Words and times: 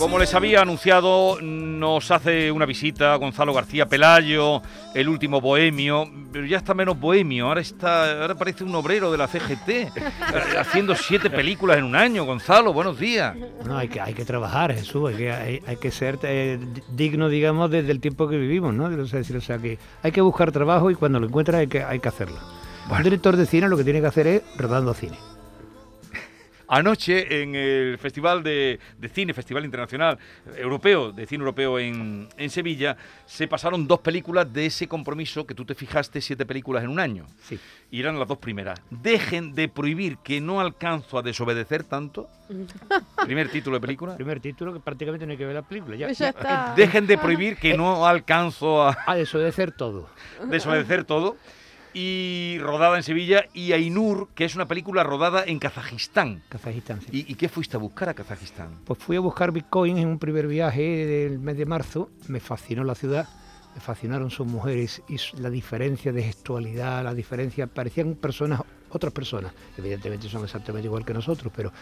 Como 0.00 0.18
les 0.18 0.32
había 0.32 0.62
anunciado, 0.62 1.38
nos 1.42 2.10
hace 2.10 2.50
una 2.50 2.64
visita 2.64 3.14
Gonzalo 3.16 3.52
García 3.52 3.84
Pelayo, 3.84 4.62
el 4.94 5.10
último 5.10 5.42
bohemio, 5.42 6.10
pero 6.32 6.46
ya 6.46 6.56
está 6.56 6.72
menos 6.72 6.98
bohemio, 6.98 7.48
ahora 7.48 7.60
está, 7.60 8.22
ahora 8.22 8.34
parece 8.34 8.64
un 8.64 8.74
obrero 8.74 9.12
de 9.12 9.18
la 9.18 9.28
CGT, 9.28 9.68
eh, 9.68 9.92
haciendo 10.58 10.94
siete 10.94 11.28
películas 11.28 11.76
en 11.76 11.84
un 11.84 11.96
año. 11.96 12.24
Gonzalo, 12.24 12.72
buenos 12.72 12.98
días. 12.98 13.36
No, 13.66 13.76
hay 13.76 13.88
que, 13.88 14.00
hay 14.00 14.14
que 14.14 14.24
trabajar, 14.24 14.72
Jesús, 14.74 15.10
hay 15.10 15.16
que, 15.16 15.32
hay, 15.32 15.62
hay 15.66 15.76
que 15.76 15.90
ser 15.90 16.18
eh, 16.22 16.58
digno, 16.92 17.28
digamos, 17.28 17.70
desde 17.70 17.92
el 17.92 18.00
tiempo 18.00 18.26
que 18.26 18.38
vivimos, 18.38 18.72
¿no? 18.72 18.86
O 18.86 19.06
sea, 19.06 19.20
o 19.20 19.40
sea, 19.42 19.58
que 19.58 19.78
hay 20.02 20.12
que 20.12 20.22
buscar 20.22 20.50
trabajo 20.50 20.90
y 20.90 20.94
cuando 20.94 21.20
lo 21.20 21.26
encuentras 21.26 21.60
hay 21.60 21.66
que, 21.66 21.84
hay 21.84 22.00
que 22.00 22.08
hacerlo. 22.08 22.38
Un 22.90 23.02
director 23.02 23.36
de 23.36 23.44
cine 23.44 23.68
lo 23.68 23.76
que 23.76 23.84
tiene 23.84 24.00
que 24.00 24.06
hacer 24.06 24.26
es 24.26 24.42
rodando 24.56 24.94
cine. 24.94 25.29
Anoche 26.72 27.42
en 27.42 27.54
el 27.56 27.98
Festival 27.98 28.42
de, 28.44 28.78
de 28.96 29.08
Cine, 29.08 29.34
Festival 29.34 29.64
Internacional 29.64 30.18
Europeo, 30.56 31.10
de 31.10 31.26
Cine 31.26 31.40
Europeo 31.42 31.78
en, 31.80 32.28
en 32.36 32.48
Sevilla, 32.50 32.96
se 33.26 33.48
pasaron 33.48 33.88
dos 33.88 33.98
películas 34.00 34.52
de 34.52 34.66
ese 34.66 34.86
compromiso 34.86 35.44
que 35.44 35.54
tú 35.54 35.64
te 35.64 35.74
fijaste, 35.74 36.20
siete 36.20 36.46
películas 36.46 36.84
en 36.84 36.90
un 36.90 37.00
año. 37.00 37.26
Sí. 37.42 37.58
Y 37.90 37.98
eran 38.00 38.18
las 38.20 38.28
dos 38.28 38.38
primeras. 38.38 38.80
Dejen 38.88 39.54
de 39.54 39.68
prohibir 39.68 40.18
que 40.18 40.40
no 40.40 40.60
alcanzo 40.60 41.18
a 41.18 41.22
desobedecer 41.22 41.82
tanto. 41.82 42.28
Primer 43.24 43.48
título 43.48 43.76
de 43.76 43.80
película. 43.80 44.14
Primer 44.14 44.38
título 44.40 44.72
que 44.72 44.78
prácticamente 44.80 45.26
no 45.26 45.32
hay 45.32 45.38
que 45.38 45.46
ver 45.46 45.54
la 45.56 45.62
película. 45.62 45.96
Ya, 45.96 46.06
Pues 46.06 46.18
ya 46.18 46.28
está. 46.28 46.72
Dejen 46.76 47.06
de 47.08 47.18
prohibir 47.18 47.56
que 47.56 47.76
no 47.76 48.06
alcanzo 48.06 48.82
a 48.82 48.96
A 49.06 49.16
desobedecer 49.16 49.72
todo. 49.72 50.08
desobedecer 50.48 51.04
todo. 51.04 51.36
Y 51.94 52.58
rodada 52.60 52.96
en 52.96 53.02
Sevilla. 53.02 53.46
Y 53.52 53.72
Ainur, 53.72 54.28
que 54.34 54.44
es 54.44 54.54
una 54.54 54.66
película 54.66 55.02
rodada 55.02 55.44
en 55.46 55.58
Kazajistán. 55.58 56.42
Kazajistán, 56.48 57.00
sí. 57.00 57.08
¿Y, 57.10 57.32
y 57.32 57.34
qué 57.34 57.48
fuiste 57.48 57.76
a 57.76 57.80
buscar 57.80 58.08
a 58.08 58.14
Kazajistán? 58.14 58.80
Pues 58.84 58.98
fui 58.98 59.16
a 59.16 59.20
buscar 59.20 59.52
Bitcoin 59.52 59.98
en 59.98 60.08
un 60.08 60.18
primer 60.18 60.46
viaje 60.46 61.06
del 61.06 61.38
mes 61.38 61.56
de 61.56 61.66
marzo. 61.66 62.10
Me 62.28 62.40
fascinó 62.40 62.84
la 62.84 62.94
ciudad, 62.94 63.28
me 63.74 63.80
fascinaron 63.80 64.30
sus 64.30 64.46
mujeres 64.46 65.02
y 65.08 65.16
la 65.40 65.50
diferencia 65.50 66.12
de 66.12 66.22
gestualidad, 66.22 67.04
la 67.04 67.14
diferencia. 67.14 67.66
Parecían 67.66 68.14
personas, 68.14 68.60
otras 68.90 69.12
personas. 69.12 69.52
Evidentemente 69.76 70.28
son 70.28 70.44
exactamente 70.44 70.86
igual 70.86 71.04
que 71.04 71.14
nosotros, 71.14 71.52
pero. 71.54 71.72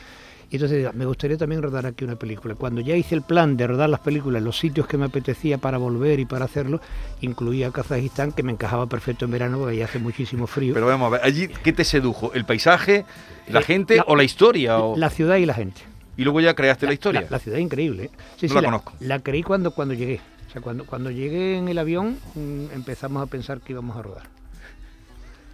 Y 0.50 0.56
entonces 0.56 0.94
me 0.94 1.04
gustaría 1.04 1.36
también 1.36 1.60
rodar 1.62 1.84
aquí 1.84 2.04
una 2.04 2.16
película. 2.16 2.54
Cuando 2.54 2.80
ya 2.80 2.96
hice 2.96 3.14
el 3.14 3.20
plan 3.22 3.56
de 3.58 3.66
rodar 3.66 3.90
las 3.90 4.00
películas 4.00 4.38
en 4.40 4.44
los 4.46 4.58
sitios 4.58 4.86
que 4.86 4.96
me 4.96 5.04
apetecía 5.04 5.58
para 5.58 5.76
volver 5.76 6.20
y 6.20 6.24
para 6.24 6.46
hacerlo, 6.46 6.80
incluía 7.20 7.70
Kazajistán, 7.70 8.32
que 8.32 8.42
me 8.42 8.52
encajaba 8.52 8.86
perfecto 8.86 9.26
en 9.26 9.30
verano 9.30 9.58
porque 9.58 9.72
allí 9.72 9.82
hace 9.82 9.98
muchísimo 9.98 10.46
frío. 10.46 10.72
Pero 10.72 10.86
vamos 10.86 11.06
a 11.08 11.10
ver, 11.10 11.20
allí, 11.22 11.48
¿qué 11.48 11.72
te 11.74 11.84
sedujo? 11.84 12.32
¿El 12.32 12.46
paisaje, 12.46 13.04
la 13.48 13.60
Eh, 13.60 13.62
gente 13.64 13.96
la- 13.96 14.04
o 14.06 14.16
la 14.16 14.24
historia? 14.24 14.78
o- 14.78 14.96
La 14.96 15.10
ciudad 15.10 15.36
y 15.36 15.44
la 15.44 15.52
gente. 15.52 15.82
Y 16.16 16.24
luego 16.24 16.40
ya 16.40 16.54
creaste 16.54 16.86
la, 16.86 16.94
historia. 16.94 17.20
La, 17.22 17.26
la 17.32 17.38
ciudad 17.40 17.58
es 17.58 17.64
increíble. 17.64 18.04
¿eh? 18.04 18.10
Sí, 18.38 18.46
No 18.46 18.54
sí, 18.54 18.54
la 18.54 18.62
conozco. 18.62 18.92
La 19.00 19.18
creí 19.18 19.42
cuando, 19.42 19.72
cuando 19.72 19.92
llegué. 19.92 20.20
O 20.48 20.50
sea, 20.50 20.62
cuando, 20.62 20.86
cuando 20.86 21.10
llegué 21.10 21.58
en 21.58 21.68
el 21.68 21.76
avión 21.76 22.16
mm, 22.34 22.72
empezamos 22.74 23.22
a 23.22 23.26
pensar 23.26 23.60
que 23.60 23.74
íbamos 23.74 23.96
a 23.98 24.02
rodar. 24.02 24.22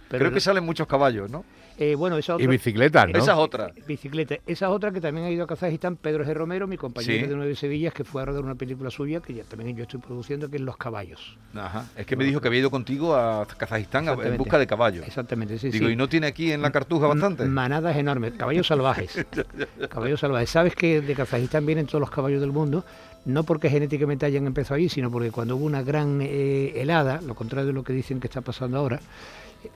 Pero 0.09 0.19
Creo 0.21 0.31
que 0.31 0.39
salen 0.39 0.63
muchos 0.63 0.87
caballos, 0.87 1.29
¿no? 1.29 1.43
Eh, 1.77 1.95
bueno, 1.95 2.17
esa 2.17 2.33
Y 2.33 2.35
otra, 2.35 2.47
bicicletas, 2.47 3.09
¿no? 3.09 3.17
Esa 3.19 3.33
es 3.33 3.37
otra. 3.37 3.71
bicicleta. 3.87 4.35
Esa 4.47 4.69
otra 4.69 4.91
que 4.91 5.01
también 5.01 5.27
ha 5.27 5.31
ido 5.31 5.43
a 5.43 5.47
Kazajistán, 5.47 5.95
Pedro 5.97 6.23
G. 6.25 6.33
Romero, 6.33 6.67
mi 6.67 6.77
compañero 6.77 7.23
Sí. 7.25 7.29
de 7.29 7.35
Nueve 7.35 7.55
Sevillas, 7.55 7.93
que 7.93 8.03
fue 8.03 8.21
a 8.21 8.25
rodar 8.25 8.43
una 8.43 8.55
película 8.55 8.89
suya, 8.89 9.19
que 9.19 9.33
ya 9.33 9.43
también 9.43 9.75
yo 9.75 9.83
estoy 9.83 9.99
produciendo, 9.99 10.49
que 10.49 10.55
es 10.57 10.61
Los 10.61 10.77
Caballos. 10.77 11.37
Ajá. 11.53 11.85
Es 11.97 12.05
que 12.05 12.15
me 12.15 12.23
dijo 12.23 12.39
que 12.41 12.47
había 12.47 12.61
ido 12.61 12.71
contigo 12.71 13.15
a 13.15 13.45
Kazajistán 13.45 14.07
en 14.07 14.37
busca 14.37 14.57
de 14.57 14.67
caballos. 14.67 15.05
Exactamente, 15.07 15.57
sí, 15.59 15.69
Digo, 15.69 15.87
sí. 15.87 15.93
¿y 15.93 15.95
no 15.95 16.07
tiene 16.09 16.27
aquí 16.27 16.51
en 16.51 16.61
la 16.61 16.71
cartuja 16.71 17.07
bastante? 17.07 17.45
Manadas 17.45 17.95
enormes, 17.97 18.33
caballos 18.33 18.67
salvajes. 18.67 19.25
caballos 19.89 20.19
salvajes. 20.19 20.49
¿Sabes 20.49 20.75
que 20.75 21.01
de 21.01 21.15
Kazajistán 21.15 21.65
vienen 21.65 21.85
todos 21.87 21.99
los 21.99 22.09
caballos 22.11 22.41
del 22.41 22.51
mundo? 22.51 22.85
No 23.25 23.43
porque 23.43 23.71
genéticamente 23.71 24.25
hayan 24.27 24.45
empezado 24.45 24.75
allí, 24.75 24.87
sino 24.87 25.09
porque 25.09 25.31
cuando 25.31 25.55
hubo 25.55 25.65
una 25.65 25.81
gran 25.81 26.19
eh, 26.21 26.73
helada, 26.75 27.21
lo 27.21 27.33
contrario 27.33 27.65
de 27.67 27.73
lo 27.73 27.83
que 27.83 27.91
dicen 27.91 28.19
que 28.19 28.27
está 28.27 28.41
pasando 28.41 28.77
ahora, 28.77 28.99
eh, 28.99 29.01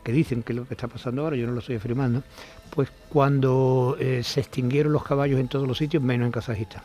que 0.03 0.11
dicen 0.11 0.43
que 0.43 0.53
es 0.53 0.57
lo 0.57 0.67
que 0.67 0.73
está 0.73 0.87
pasando 0.87 1.23
ahora, 1.23 1.35
yo 1.35 1.47
no 1.47 1.53
lo 1.53 1.59
estoy 1.59 1.75
afirmando, 1.75 2.23
pues 2.69 2.89
cuando 3.09 3.97
eh, 3.99 4.21
se 4.23 4.41
extinguieron 4.41 4.93
los 4.93 5.03
caballos 5.03 5.39
en 5.39 5.47
todos 5.47 5.67
los 5.67 5.77
sitios, 5.77 6.03
menos 6.03 6.25
en 6.27 6.31
Kazajistán. 6.31 6.83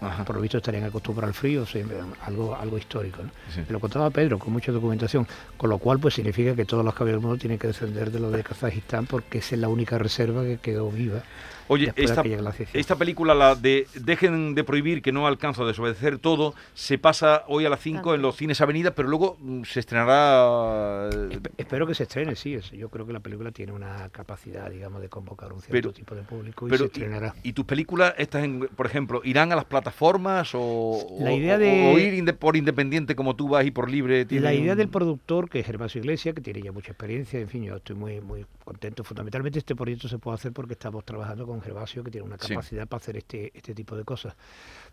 Ajá. 0.00 0.24
Por 0.24 0.36
lo 0.36 0.42
visto 0.42 0.58
estarían 0.58 0.84
acostumbrados 0.84 1.34
al 1.34 1.40
frío, 1.40 1.62
o 1.62 1.66
sea, 1.66 1.84
algo, 2.24 2.54
algo 2.54 2.78
histórico. 2.78 3.22
¿no? 3.22 3.30
Sí. 3.52 3.62
Me 3.66 3.72
lo 3.72 3.80
contaba 3.80 4.10
Pedro 4.10 4.38
con 4.38 4.52
mucha 4.52 4.70
documentación, 4.70 5.26
con 5.56 5.70
lo 5.70 5.78
cual 5.78 5.98
pues 5.98 6.14
significa 6.14 6.54
que 6.54 6.64
todos 6.64 6.84
los 6.84 6.94
caballos 6.94 7.16
del 7.16 7.22
mundo 7.22 7.38
tienen 7.38 7.58
que 7.58 7.68
descender 7.68 8.10
de 8.10 8.20
lo 8.20 8.30
de 8.30 8.42
Kazajistán 8.42 9.06
porque 9.06 9.38
esa 9.38 9.54
es 9.54 9.60
la 9.60 9.68
única 9.68 9.98
reserva 9.98 10.42
que 10.42 10.58
quedó 10.58 10.90
viva. 10.90 11.22
Oye, 11.68 11.92
esta, 11.96 12.96
película, 12.96 13.34
la 13.34 13.54
de 13.54 13.86
Dejen 13.94 14.54
de 14.54 14.62
prohibir 14.64 15.02
que 15.02 15.10
no 15.12 15.26
alcanzo 15.26 15.64
a 15.64 15.66
desobedecer 15.66 16.18
todo, 16.18 16.54
se 16.74 16.98
pasa 16.98 17.44
hoy 17.48 17.64
a 17.66 17.68
las 17.70 17.80
5 17.80 18.14
en 18.14 18.22
los 18.22 18.36
cines 18.36 18.60
Avenida, 18.60 18.92
pero 18.92 19.08
luego 19.08 19.36
mm, 19.40 19.62
se 19.64 19.80
estrenará... 19.80 21.08
eh, 21.12 21.28
Espe- 21.32 21.50
Espero 21.56 21.86
que 21.86 21.94
se 21.94 22.04
estrene, 22.04 22.36
sí. 22.36 22.54
es- 22.54 22.70
Yo 22.70 22.88
creo 22.88 23.06
que 23.06 23.12
la 23.12 23.20
película 23.20 23.50
tiene 23.50 23.72
una 23.72 24.08
capacidad, 24.10 24.70
digamos, 24.70 25.00
de 25.02 25.08
convocar 25.08 25.52
un 25.52 25.60
cierto 25.60 25.72
Pero- 25.72 25.92
tipo 25.92 26.14
de 26.14 26.22
público 26.22 26.66
y 26.66 26.70
Pero, 26.70 26.84
se 26.84 26.86
estrenará. 26.86 27.34
y, 27.42 27.48
y 27.50 27.52
tus 27.52 27.64
películas, 27.64 28.14
estas, 28.18 28.44
en- 28.44 28.60
por 28.60 28.86
ejemplo, 28.86 29.20
irán 29.24 29.52
a 29.52 29.56
las 29.56 29.64
plataformas 29.64 30.50
o, 30.54 31.04
La 31.20 31.30
o- 31.30 31.36
idea 31.36 31.56
o- 31.56 31.58
de- 31.58 31.92
o 31.94 31.98
ir 31.98 32.14
inde- 32.14 32.32
por 32.34 32.56
independiente 32.56 33.16
como 33.16 33.34
tú 33.34 33.48
vas 33.48 33.64
y 33.66 33.70
por 33.70 33.90
libre? 33.90 34.26
La 34.30 34.54
idea 34.54 34.72
un- 34.72 34.78
del 34.78 34.88
productor, 34.88 35.48
que 35.50 35.60
es 35.60 35.66
Gervasio 35.66 36.00
Iglesias, 36.00 36.34
que 36.34 36.40
tiene 36.40 36.62
ya 36.62 36.72
mucha 36.72 36.92
experiencia, 36.92 37.40
en 37.40 37.48
fin, 37.48 37.64
yo 37.64 37.76
estoy 37.76 37.96
muy 37.96 38.20
muy 38.20 38.46
contento. 38.66 39.02
Fundamentalmente 39.04 39.58
este 39.60 39.74
proyecto 39.74 40.08
se 40.08 40.18
puede 40.18 40.34
hacer 40.34 40.52
porque 40.52 40.74
estamos 40.74 41.02
trabajando 41.06 41.46
con 41.46 41.62
Gervasio, 41.62 42.04
que 42.04 42.10
tiene 42.10 42.26
una 42.26 42.36
Sí. 42.38 42.48
capacidad 42.48 42.86
para 42.86 42.98
hacer 43.00 43.16
este, 43.16 43.50
este 43.56 43.74
tipo 43.74 43.96
de 43.96 44.04
cosas. 44.04 44.36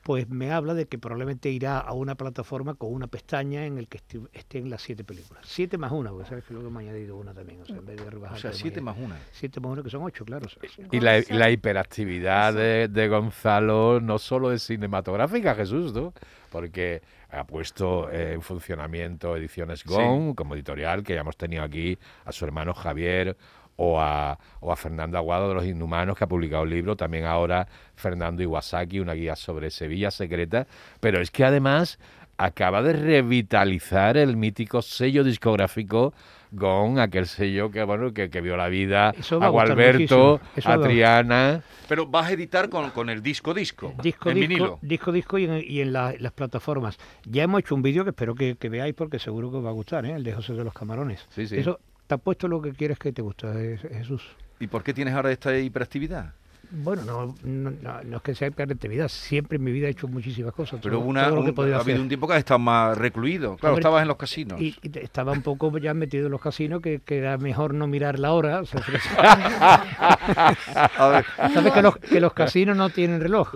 Pues 0.01 0.29
me 0.29 0.51
habla 0.51 0.73
de 0.73 0.85
que 0.87 0.97
probablemente 0.97 1.49
irá 1.49 1.79
a 1.79 1.91
una 1.93 2.15
plataforma 2.15 2.75
con 2.75 2.93
una 2.93 3.07
pestaña 3.07 3.65
en 3.65 3.77
el 3.77 3.87
que 3.89 3.97
esti- 3.99 4.29
estén 4.31 4.69
las 4.69 4.81
siete 4.81 5.03
películas. 5.03 5.43
Siete 5.45 5.77
más 5.77 5.91
una, 5.91 6.11
porque 6.11 6.29
sabes 6.29 6.45
que 6.45 6.53
luego 6.53 6.69
me 6.69 6.77
ha 6.77 6.81
añadido 6.81 7.17
una 7.17 7.33
también. 7.33 7.61
O 7.61 7.65
sea, 7.65 7.77
en 7.77 7.85
vez 7.85 7.97
de 7.97 8.09
rebajar. 8.09 8.37
O 8.37 8.39
sea, 8.39 8.53
siete 8.53 8.79
más 8.79 8.95
una. 8.97 9.17
Siete 9.33 9.59
más 9.59 9.71
una, 9.73 9.83
que 9.83 9.89
son 9.89 10.03
ocho, 10.03 10.23
claro. 10.23 10.45
o 10.45 10.49
sea, 10.49 10.61
sí. 10.73 10.83
Y 10.91 10.99
la, 11.01 11.17
y 11.19 11.23
la 11.29 11.49
hiperactividad 11.49 12.53
de, 12.53 12.87
de 12.87 13.07
Gonzalo 13.09 13.99
no 13.99 14.19
solo 14.19 14.51
es 14.51 14.63
cinematográfica, 14.63 15.55
Jesús, 15.55 15.93
¿no? 15.93 16.13
Porque 16.51 17.01
ha 17.29 17.45
puesto 17.47 18.11
eh, 18.11 18.33
en 18.33 18.41
funcionamiento 18.43 19.35
Ediciones 19.35 19.83
GON, 19.83 20.35
como 20.35 20.53
editorial, 20.53 21.01
que 21.01 21.15
ya 21.15 21.21
hemos 21.21 21.35
tenido 21.35 21.63
aquí 21.63 21.97
a 22.25 22.31
su 22.31 22.45
hermano 22.45 22.73
Javier 22.75 23.35
o 23.75 23.99
a, 23.99 24.37
o 24.59 24.71
a 24.71 24.75
Fernando 24.75 25.17
Aguado 25.17 25.49
de 25.49 25.55
Los 25.55 25.65
Inhumanos, 25.65 26.17
que 26.17 26.23
ha 26.23 26.27
publicado 26.27 26.63
un 26.63 26.69
libro, 26.69 26.95
también 26.95 27.25
ahora 27.25 27.67
Fernando 27.95 28.43
Iwasaki, 28.43 28.99
una 28.99 29.13
guía 29.13 29.35
sobre 29.35 29.69
Sevilla 29.71 30.11
secreta, 30.11 30.67
pero 30.99 31.19
es 31.21 31.31
que 31.31 31.43
además 31.43 31.99
acaba 32.37 32.81
de 32.81 32.93
revitalizar 32.93 34.17
el 34.17 34.37
mítico 34.37 34.81
sello 34.81 35.23
discográfico 35.23 36.13
GON, 36.51 36.99
aquel 36.99 37.25
sello 37.25 37.71
que 37.71 37.83
bueno 37.83 38.13
que, 38.13 38.29
que 38.29 38.41
vio 38.41 38.55
la 38.57 38.67
vida 38.69 39.09
a 39.41 39.47
Gualberto, 39.49 40.39
a 40.63 40.77
Triana. 40.79 41.63
Pero 41.87 42.05
vas 42.05 42.27
a 42.27 42.31
editar 42.33 42.69
con, 42.69 42.91
con 42.91 43.09
el 43.09 43.23
disco 43.23 43.53
disco, 43.55 43.93
Disco, 44.01 44.29
en 44.29 44.35
disco, 44.35 44.47
vinilo. 44.49 44.79
disco, 44.81 45.11
disco 45.11 45.37
y 45.39 45.45
en, 45.45 45.63
y 45.67 45.81
en 45.81 45.93
la- 45.93 46.13
las 46.19 46.31
plataformas. 46.31 46.97
Ya 47.25 47.43
hemos 47.43 47.59
hecho 47.61 47.73
un 47.75 47.81
vídeo 47.81 48.03
que 48.03 48.11
espero 48.11 48.35
que, 48.35 48.55
que 48.55 48.69
veáis 48.69 48.93
porque 48.93 49.17
seguro 49.19 49.49
que 49.49 49.57
os 49.57 49.65
va 49.65 49.69
a 49.69 49.73
gustar, 49.73 50.05
¿eh? 50.05 50.13
el 50.13 50.23
de 50.23 50.33
José 50.33 50.53
de 50.53 50.63
los 50.63 50.73
Camarones. 50.73 51.25
Sí, 51.29 51.47
sí. 51.47 51.57
Eso 51.57 51.79
te 52.07 52.15
ha 52.15 52.17
puesto 52.17 52.47
lo 52.47 52.61
que 52.61 52.73
quieres 52.73 52.97
que 52.99 53.11
te 53.11 53.21
gusta, 53.21 53.53
Jesús. 53.53 54.23
¿Y 54.59 54.67
por 54.67 54.83
qué 54.83 54.93
tienes 54.93 55.13
ahora 55.13 55.31
esta 55.31 55.57
hiperactividad? 55.57 56.33
Bueno, 56.75 57.03
no, 57.03 57.35
no, 57.43 57.69
no- 57.71 58.03
no 58.03 58.17
es 58.17 58.23
que 58.23 58.33
sea 58.33 58.47
hiperactividad, 58.47 59.07
siempre 59.07 59.57
en 59.57 59.63
mi 59.63 59.71
vida 59.71 59.87
he 59.87 59.91
hecho 59.91 60.07
muchísimas 60.07 60.53
cosas. 60.53 60.79
Pero 60.81 60.97
todo- 60.97 61.05
una, 61.05 61.27
todo 61.29 61.41
un- 61.41 61.47
ha 61.47 61.51
hacer. 61.51 61.73
habido 61.75 62.01
un 62.01 62.07
tiempo 62.07 62.25
que 62.27 62.33
has 62.33 62.39
estado 62.39 62.57
más 62.59 62.97
recluido. 62.97 63.57
Claro, 63.57 63.73
Hombre, 63.73 63.81
estabas 63.81 64.01
en 64.01 64.07
los 64.07 64.17
casinos. 64.17 64.59
Y, 64.59 64.75
estaba 64.95 65.33
un 65.33 65.43
poco 65.43 65.77
ya 65.77 65.93
metido 65.93 66.25
en 66.27 66.31
los 66.31 66.41
casinos 66.41 66.81
que, 66.81 66.99
que 67.05 67.17
era 67.19 67.37
mejor 67.37 67.75
no 67.75 67.85
mirar 67.85 68.17
la 68.17 68.31
hora. 68.31 68.61
o 68.61 68.65
sea, 68.65 68.81
Sabes 71.53 71.73
que 71.73 71.81
los, 71.81 71.97
que 71.97 72.19
los 72.19 72.33
casinos 72.33 72.77
no 72.77 72.89
tienen 72.89 73.21
reloj. 73.21 73.55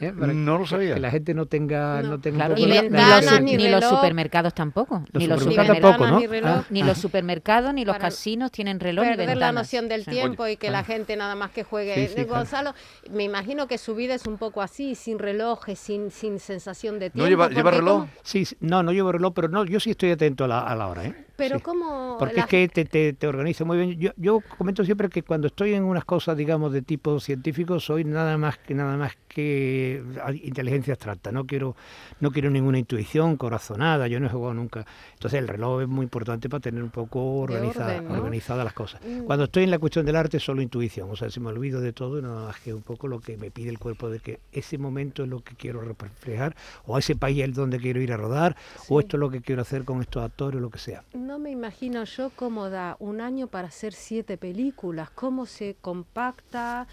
¿Eh? 0.00 0.12
Para 0.18 0.32
No 0.32 0.58
lo 0.58 0.64
que- 0.64 0.70
sabía. 0.70 0.94
Que 0.94 1.00
la 1.00 1.10
gente 1.10 1.34
no 1.34 1.46
tenga... 1.46 2.02
No. 2.02 2.08
No. 2.10 2.20
tenga 2.20 2.46
Claro, 2.46 2.54
un 2.54 2.58
y 2.60 2.62
poco 2.62 2.74
la- 2.74 2.74
la 2.76 2.82
ventanas, 3.16 3.42
ni 3.42 3.56
ni 3.56 3.68
los 3.68 3.84
supermercados 3.84 4.54
tampoco. 4.54 5.02
Los 5.12 5.20
ni 5.22 5.26
los 5.28 5.38
supermercados 5.42 5.76
supermercados, 5.78 5.96
tampoco, 5.98 6.26
¿no? 6.26 6.40
ni. 6.40 6.46
Ah, 6.48 6.64
ni 6.70 6.82
los 6.82 6.98
supermercados, 7.04 7.74
ni 7.74 7.84
los 7.84 7.94
Para 7.96 8.08
casinos 8.08 8.50
tienen 8.52 8.80
reloj 8.80 9.04
ni 9.04 9.10
perder 9.10 9.26
la 9.26 9.32
ventanas. 9.34 9.54
noción 9.54 9.88
del 9.88 10.04
Sí. 10.04 10.10
tiempo 10.10 10.46
y 10.46 10.56
que 10.56 10.70
la 10.70 10.80
ah. 10.80 10.84
gente 10.84 11.16
nada 11.16 11.34
más 11.34 11.50
que 11.50 11.64
juegue. 11.64 11.94
Sí, 11.94 12.06
sí, 12.14 12.20
Eh, 12.20 12.26
claro. 12.26 12.40
Gonzalo, 12.40 12.74
me 13.10 13.24
imagino 13.24 13.66
que 13.68 13.78
su 13.78 13.94
vida 13.94 14.14
es 14.14 14.26
un 14.26 14.38
poco 14.38 14.62
así, 14.62 14.94
sin 14.94 15.18
relojes, 15.18 15.78
sin, 15.78 16.10
sin 16.10 16.38
sensación 16.38 16.98
de 16.98 17.10
tiempo. 17.10 17.24
¿No 17.24 17.28
lleva, 17.28 17.48
lleva 17.48 17.70
reloj? 17.70 18.00
¿cómo- 18.02 18.10
Sí, 18.22 18.44
sí, 18.44 18.56
no, 18.60 18.82
no 18.82 18.92
llevo 18.92 19.12
reloj, 19.12 19.32
pero 19.34 19.48
no, 19.48 19.64
yo 19.64 19.80
sí 19.80 19.90
estoy 19.90 20.10
atento 20.12 20.44
a 20.44 20.48
la, 20.48 20.60
a 20.60 20.74
la 20.76 20.86
hora, 20.88 21.04
¿eh? 21.06 21.14
Pero 21.38 21.56
Sí. 21.58 21.62
cómo... 21.62 22.16
Porque 22.18 22.34
la 22.34 22.42
es 22.42 22.46
que 22.48 22.68
te, 22.68 22.84
te, 22.84 23.12
te 23.14 23.26
organiza 23.28 23.64
muy 23.64 23.78
bien. 23.78 23.98
Yo, 23.98 24.10
yo 24.16 24.40
comento 24.58 24.84
siempre 24.84 25.08
que 25.08 25.22
cuando 25.22 25.46
estoy 25.46 25.72
en 25.72 25.84
unas 25.84 26.04
cosas, 26.04 26.36
digamos, 26.36 26.72
de 26.72 26.82
tipo 26.82 27.18
científico, 27.20 27.78
soy 27.80 28.04
nada 28.04 28.36
más 28.36 28.58
que 28.58 28.74
nada 28.74 28.96
más 28.96 29.12
que 29.28 30.02
a- 30.22 30.32
inteligencia 30.32 30.94
abstracta. 30.94 31.30
No 31.30 31.46
quiero, 31.46 31.76
no 32.20 32.30
quiero 32.32 32.50
ninguna 32.50 32.78
intuición 32.78 33.36
corazonada. 33.36 34.08
Yo 34.08 34.18
no 34.18 34.26
he 34.26 34.30
jugado 34.30 34.52
nunca. 34.54 34.84
Entonces 35.14 35.38
el 35.38 35.46
reloj 35.48 35.82
es 35.82 35.88
muy 35.88 36.02
importante 36.04 36.48
para 36.48 36.60
tener 36.60 36.82
un 36.82 36.90
poco 36.90 37.22
organizada, 37.40 37.96
orden, 37.98 38.08
¿no? 38.08 38.14
organizadas 38.14 38.64
las 38.64 38.72
cosas. 38.74 39.00
Mm. 39.06 39.20
Cuando 39.24 39.44
estoy 39.44 39.62
en 39.64 39.70
la 39.70 39.78
cuestión 39.78 40.04
del 40.04 40.16
arte, 40.16 40.40
solo 40.40 40.60
intuición. 40.60 41.08
O 41.10 41.14
sea, 41.16 41.30
si 41.30 41.38
me 41.38 41.48
olvido 41.50 41.80
de 41.80 41.92
todo, 41.92 42.20
nada 42.20 42.46
más 42.46 42.58
que 42.60 42.74
un 42.74 42.82
poco 42.82 43.06
lo 43.06 43.20
que 43.20 43.36
me 43.36 43.52
pide 43.52 43.70
el 43.70 43.78
cuerpo 43.78 44.10
de 44.10 44.18
que 44.18 44.40
ese 44.50 44.76
momento 44.76 45.22
es 45.22 45.28
lo 45.28 45.40
que 45.40 45.54
quiero 45.54 45.80
reflejar, 45.82 46.56
o 46.86 46.98
ese 46.98 47.14
país 47.14 47.44
es 47.44 47.54
donde 47.54 47.78
quiero 47.78 48.00
ir 48.00 48.12
a 48.12 48.16
rodar, 48.16 48.56
o 48.88 48.98
esto 48.98 49.16
es 49.16 49.20
lo 49.20 49.30
que 49.30 49.40
quiero 49.40 49.62
hacer 49.62 49.84
con 49.84 50.00
estos 50.00 50.24
actores, 50.24 50.58
o 50.58 50.60
lo 50.60 50.70
que 50.70 50.78
sea. 50.80 51.04
No 51.28 51.38
me 51.38 51.50
imagino 51.50 52.04
yo 52.04 52.30
cómo 52.34 52.70
da 52.70 52.96
un 53.00 53.20
año 53.20 53.48
para 53.48 53.68
hacer 53.68 53.92
siete 53.92 54.38
películas, 54.38 55.10
cómo 55.10 55.44
se 55.44 55.76
compacta, 55.78 56.88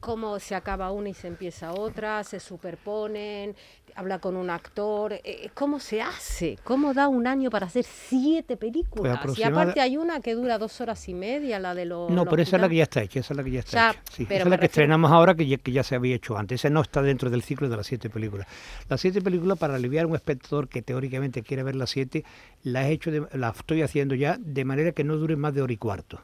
cómo 0.00 0.40
se 0.40 0.54
acaba 0.54 0.90
una 0.90 1.10
y 1.10 1.14
se 1.14 1.28
empieza 1.28 1.70
otra, 1.74 2.24
se 2.24 2.40
superponen, 2.40 3.54
habla 3.96 4.18
con 4.18 4.36
un 4.36 4.50
actor, 4.50 5.12
eh, 5.12 5.50
cómo 5.54 5.78
se 5.78 6.02
hace, 6.02 6.58
cómo 6.64 6.94
da 6.94 7.08
un 7.08 7.26
año 7.26 7.48
para 7.50 7.66
hacer 7.66 7.84
siete 7.84 8.56
películas. 8.56 9.14
y 9.14 9.18
aproximada- 9.18 9.62
aparte 9.62 9.80
hay 9.80 9.96
una 9.96 10.20
que 10.20 10.34
dura 10.34 10.58
dos 10.58 10.80
horas 10.80 11.08
y 11.08 11.14
media, 11.14 11.58
la 11.60 11.74
de 11.74 11.84
los... 11.84 12.10
No, 12.10 12.24
los 12.24 12.28
pero 12.28 12.42
esa 12.42 12.56
es 12.56 12.62
la 12.62 12.68
que 12.68 12.76
ya 12.76 12.82
está 12.84 13.02
hecha, 13.02 13.20
esa 13.20 13.32
es 13.34 13.36
la 13.36 13.44
que 13.44 13.50
ya 13.52 13.60
está 13.60 13.90
hecha. 13.90 14.02
Sí, 14.10 14.24
pero 14.24 14.36
esa 14.36 14.44
es 14.44 14.50
la 14.50 14.56
que 14.56 14.60
refiero- 14.62 14.64
estrenamos 14.66 15.12
ahora 15.12 15.34
que 15.34 15.46
ya, 15.46 15.56
que 15.58 15.72
ya 15.72 15.82
se 15.82 15.94
había 15.94 16.16
hecho 16.16 16.36
antes. 16.36 16.60
Esa 16.60 16.70
no 16.70 16.80
está 16.80 17.02
dentro 17.02 17.30
del 17.30 17.42
ciclo 17.42 17.68
de 17.68 17.76
las 17.76 17.86
siete 17.86 18.10
películas. 18.10 18.46
Las 18.88 19.00
siete 19.00 19.20
películas, 19.22 19.58
para 19.58 19.76
aliviar 19.76 20.04
a 20.04 20.08
un 20.08 20.14
espectador 20.16 20.68
que 20.68 20.82
teóricamente 20.82 21.42
quiere 21.42 21.62
ver 21.62 21.76
las 21.76 21.90
siete, 21.90 22.24
las 22.62 22.86
he 22.86 22.92
hecho, 22.92 23.10
de- 23.10 23.26
las 23.38 23.56
estoy 23.56 23.82
haciendo 23.82 24.14
ya 24.14 24.36
de 24.40 24.64
manera 24.64 24.92
que 24.92 25.04
no 25.04 25.16
duren 25.16 25.38
más 25.38 25.54
de 25.54 25.62
hora 25.62 25.72
y 25.72 25.76
cuarto. 25.76 26.20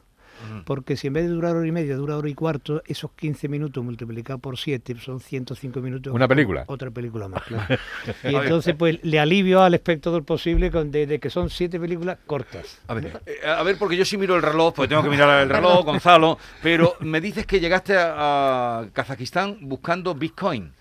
Porque 0.65 0.97
si 0.97 1.07
en 1.07 1.13
vez 1.13 1.23
de 1.25 1.29
durar 1.29 1.55
hora 1.55 1.67
y 1.67 1.71
media, 1.71 1.95
dura 1.95 2.17
hora 2.17 2.29
y 2.29 2.33
cuarto, 2.33 2.81
esos 2.85 3.11
15 3.11 3.47
minutos 3.47 3.83
multiplicados 3.83 4.41
por 4.41 4.57
7 4.57 4.95
son 4.99 5.19
105 5.19 5.79
minutos. 5.81 6.13
Una 6.13 6.27
película. 6.27 6.63
Otra 6.67 6.91
película 6.91 7.27
más, 7.27 7.43
claro. 7.43 7.75
y 8.23 8.35
entonces, 8.35 8.75
pues, 8.75 8.99
le 9.03 9.19
alivio 9.19 9.61
al 9.61 9.73
espectador 9.73 10.23
posible 10.23 10.71
con 10.71 10.91
de, 10.91 11.07
de 11.07 11.19
que 11.19 11.29
son 11.29 11.49
siete 11.49 11.79
películas 11.79 12.17
cortas. 12.25 12.79
A 12.87 12.93
ver, 12.93 13.21
eh, 13.25 13.45
a 13.45 13.63
ver, 13.63 13.77
porque 13.77 13.97
yo 13.97 14.05
sí 14.05 14.17
miro 14.17 14.35
el 14.35 14.41
reloj, 14.41 14.73
porque 14.73 14.89
tengo 14.89 15.03
que 15.03 15.09
mirar 15.09 15.41
el 15.43 15.49
reloj, 15.49 15.85
Gonzalo, 15.85 16.37
pero 16.61 16.95
me 16.99 17.21
dices 17.21 17.45
que 17.45 17.59
llegaste 17.59 17.97
a, 17.97 18.79
a 18.79 18.89
Kazajistán 18.93 19.57
buscando 19.61 20.13
Bitcoin. 20.15 20.71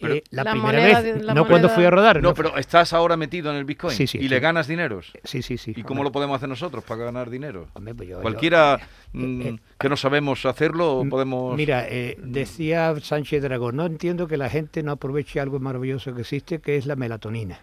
Pero- 0.00 0.14
Eh, 0.14 0.24
la, 0.30 0.44
La 0.44 0.50
primera 0.52 0.78
moneda 0.80 1.00
vez, 1.00 1.22
la 1.24 1.34
no 1.34 1.46
cuando 1.46 1.68
fui 1.68 1.84
a 1.84 1.90
rodar. 1.90 2.22
No, 2.22 2.34
pero 2.34 2.56
estás 2.56 2.92
ahora 2.92 3.16
metido 3.16 3.50
en 3.50 3.56
el 3.56 3.64
Bitcoin 3.64 3.96
Sí, 3.96 4.06
sí, 4.06 4.18
y 4.18 4.28
le 4.28 4.38
ganas 4.40 4.66
dineros. 4.68 5.12
Sí, 5.24 5.42
sí, 5.42 5.58
sí. 5.58 5.72
¿Y 5.76 5.82
cómo 5.82 6.02
lo 6.04 6.12
podemos 6.12 6.36
hacer 6.36 6.48
nosotros 6.48 6.84
para 6.84 7.04
ganar 7.04 7.30
dinero? 7.30 7.68
Hombre, 7.74 7.94
pues 7.94 8.08
yo- 8.08 8.20
Cualquiera 8.20 8.78
yo- 9.12 9.20
mm, 9.20 9.42
eh, 9.42 9.58
que 9.78 9.88
no 9.88 9.96
sabemos 9.96 10.44
hacerlo, 10.46 11.04
podemos... 11.10 11.56
Mira, 11.56 11.86
eh, 11.88 12.16
decía 12.22 12.94
Sánchez 13.00 13.42
Dragón, 13.42 13.76
no 13.76 13.86
entiendo 13.86 14.26
que 14.28 14.36
la 14.36 14.48
gente 14.48 14.82
no 14.82 14.92
aproveche 14.92 15.40
algo 15.40 15.58
maravilloso 15.60 16.14
que 16.14 16.20
existe, 16.22 16.60
que 16.60 16.76
es 16.76 16.86
la 16.86 16.96
melatonina. 16.96 17.60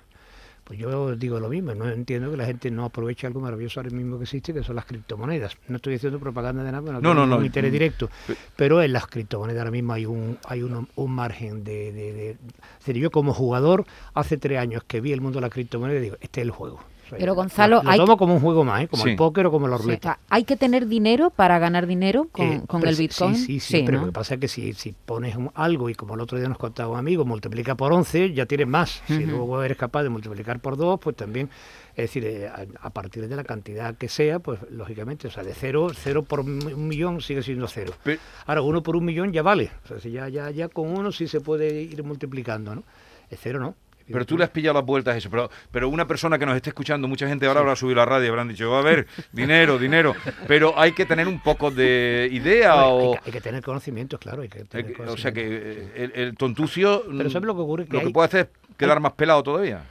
Pues 0.65 0.79
yo 0.79 1.15
digo 1.15 1.39
lo 1.39 1.47
mismo, 1.47 1.75
no 1.75 1.87
entiendo 1.87 2.31
que 2.31 2.37
la 2.37 2.45
gente 2.45 2.71
no 2.71 2.85
aproveche 2.85 3.27
algo 3.27 3.39
maravilloso 3.39 3.79
ahora 3.79 3.91
mismo 3.91 4.17
que 4.17 4.23
existe, 4.23 4.51
que 4.51 4.63
son 4.63 4.75
las 4.75 4.85
criptomonedas. 4.85 5.55
No 5.67 5.75
estoy 5.75 5.93
haciendo 5.93 6.19
propaganda 6.19 6.63
de 6.63 6.71
nada, 6.71 6.81
No, 6.91 6.99
tengo 7.01 7.13
no, 7.13 7.13
no. 7.13 7.27
ningún 7.27 7.45
interés 7.45 7.71
directo, 7.71 8.09
Pe- 8.25 8.35
pero 8.55 8.81
en 8.81 8.91
las 8.91 9.05
criptomonedas 9.05 9.59
ahora 9.59 9.69
mismo 9.69 9.93
hay 9.93 10.07
un 10.07 10.39
hay 10.47 10.63
un, 10.63 10.87
un 10.95 11.11
margen 11.11 11.63
de, 11.63 11.91
de, 11.91 12.13
de- 12.13 12.29
es 12.31 12.37
decir, 12.79 12.97
yo 12.97 13.11
como 13.11 13.31
jugador, 13.31 13.85
hace 14.15 14.37
tres 14.37 14.57
años 14.57 14.83
que 14.83 15.01
vi 15.01 15.13
el 15.13 15.21
mundo 15.21 15.37
de 15.37 15.41
la 15.41 15.49
criptomoneda, 15.51 15.99
digo, 15.99 16.17
este 16.19 16.41
es 16.41 16.45
el 16.45 16.51
juego. 16.51 16.79
Pero, 17.09 17.25
lo- 17.27 17.35
Gonzalo, 17.35 17.81
lo, 17.83 17.89
hay 17.89 17.97
tomo 17.99 18.17
como 18.17 18.33
un 18.35 18.39
juego 18.39 18.63
más, 18.63 18.81
¿eh? 18.83 18.87
como 18.87 19.03
Sí. 19.03 19.09
el 19.11 19.15
póker 19.15 19.45
o 19.47 19.51
como 19.51 19.67
la 19.67 19.77
Sí, 19.77 19.83
ruleta. 19.83 20.19
¿Hay 20.29 20.43
que 20.43 20.55
tener 20.57 20.87
dinero 20.87 21.29
para 21.29 21.59
ganar 21.59 21.85
dinero 21.87 22.27
con, 22.31 22.45
Eh, 22.45 22.61
con 22.67 22.81
pero 22.81 22.89
el 22.91 22.95
sí, 22.95 23.03
Bitcoin? 23.03 23.35
Sí, 23.35 23.45
sí, 23.45 23.59
siempre. 23.59 23.95
¿no? 23.95 24.01
Lo 24.01 24.07
que 24.07 24.13
pasa 24.13 24.33
es 24.35 24.39
que 24.39 24.47
si, 24.47 24.73
si 24.73 24.93
pones 25.05 25.35
un- 25.35 25.51
algo 25.55 25.89
y 25.89 25.95
como 25.95 26.15
el 26.15 26.21
otro 26.21 26.37
día 26.37 26.47
nos 26.49 26.57
contaba 26.57 26.89
un 26.93 26.97
amigo, 26.99 27.25
multiplica 27.25 27.75
por 27.75 27.93
11, 27.93 28.33
ya 28.33 28.45
tienes 28.45 28.67
más. 28.67 29.01
Si 29.07 29.25
luego 29.25 29.61
eres 29.63 29.77
capaz 29.77 30.03
de 30.03 30.09
multiplicar 30.09 30.59
por 30.59 30.77
2, 30.77 30.99
pues 30.99 31.15
también, 31.15 31.49
es 31.95 32.03
decir, 32.05 32.25
eh, 32.25 32.47
a, 32.47 32.65
a 32.81 32.89
partir 32.89 33.27
de 33.27 33.35
la 33.35 33.43
cantidad 33.43 33.95
que 33.95 34.09
sea, 34.09 34.39
pues 34.39 34.59
lógicamente, 34.71 35.27
o 35.27 35.31
sea, 35.31 35.43
de 35.43 35.53
cero, 35.53 35.87
cero 35.93 36.23
por 36.23 36.43
mi- 36.43 36.73
un 36.73 36.87
millón 36.87 37.21
sigue 37.21 37.43
siendo 37.43 37.67
cero. 37.67 37.93
Pe- 38.03 38.19
Ahora, 38.45 38.61
uno 38.61 38.81
por 38.83 38.95
un 38.95 39.05
millón 39.05 39.31
ya 39.31 39.43
vale. 39.43 39.71
O 39.85 39.87
sea, 39.87 39.99
si 39.99 40.11
ya, 40.11 40.27
ya, 40.29 40.49
ya 40.51 40.67
con 40.69 40.87
uno 40.89 41.11
sí 41.11 41.27
se 41.27 41.39
puede 41.41 41.81
ir 41.81 42.03
multiplicando, 42.03 42.73
¿no? 42.75 42.83
El 43.29 43.37
cero 43.37 43.59
no. 43.59 43.75
Pero 44.11 44.25
tú 44.25 44.37
le 44.37 44.43
has 44.43 44.49
pillado 44.49 44.73
las 44.75 44.85
vueltas 44.85 45.15
a 45.15 45.17
eso. 45.17 45.29
Pero, 45.29 45.49
pero 45.71 45.89
una 45.89 46.07
persona 46.07 46.37
que 46.37 46.45
nos 46.45 46.55
esté 46.55 46.69
escuchando, 46.69 47.07
mucha 47.07 47.27
gente 47.27 47.45
ahora 47.47 47.61
habrá 47.61 47.75
subido 47.75 47.95
la 47.97 48.05
radio 48.05 48.25
y 48.25 48.29
habrán 48.29 48.47
dicho, 48.47 48.75
a 48.75 48.81
ver, 48.81 49.07
dinero, 49.31 49.77
dinero. 49.79 50.13
Pero 50.47 50.77
hay 50.79 50.91
que 50.93 51.05
tener 51.05 51.27
un 51.27 51.39
poco 51.41 51.71
de 51.71 52.29
idea 52.31 52.73
hay, 52.73 52.89
o... 52.91 53.11
que, 53.13 53.19
hay 53.25 53.31
que 53.31 53.41
tener 53.41 53.63
conocimientos, 53.63 54.19
claro. 54.19 54.41
Hay 54.43 54.49
que 54.49 54.59
hay 54.59 54.65
tener 54.65 54.93
que- 54.93 55.01
o 55.03 55.17
sea 55.17 55.31
que 55.31 55.41
eh, 55.45 55.91
el, 55.95 56.11
el 56.15 56.35
tontucio 56.37 57.03
Pero 57.07 57.29
mm, 57.29 57.31
¿sabes 57.31 57.47
lo 57.47 57.55
que 57.55 57.61
ocurre? 57.61 57.85
Que 57.85 57.93
lo 57.93 57.99
que 57.99 58.05
hay- 58.07 58.13
puede 58.13 58.25
hacer 58.27 58.49
es 58.69 58.75
quedar 58.77 58.99
más 58.99 59.13
pelado 59.13 59.41
todavía. 59.43 59.83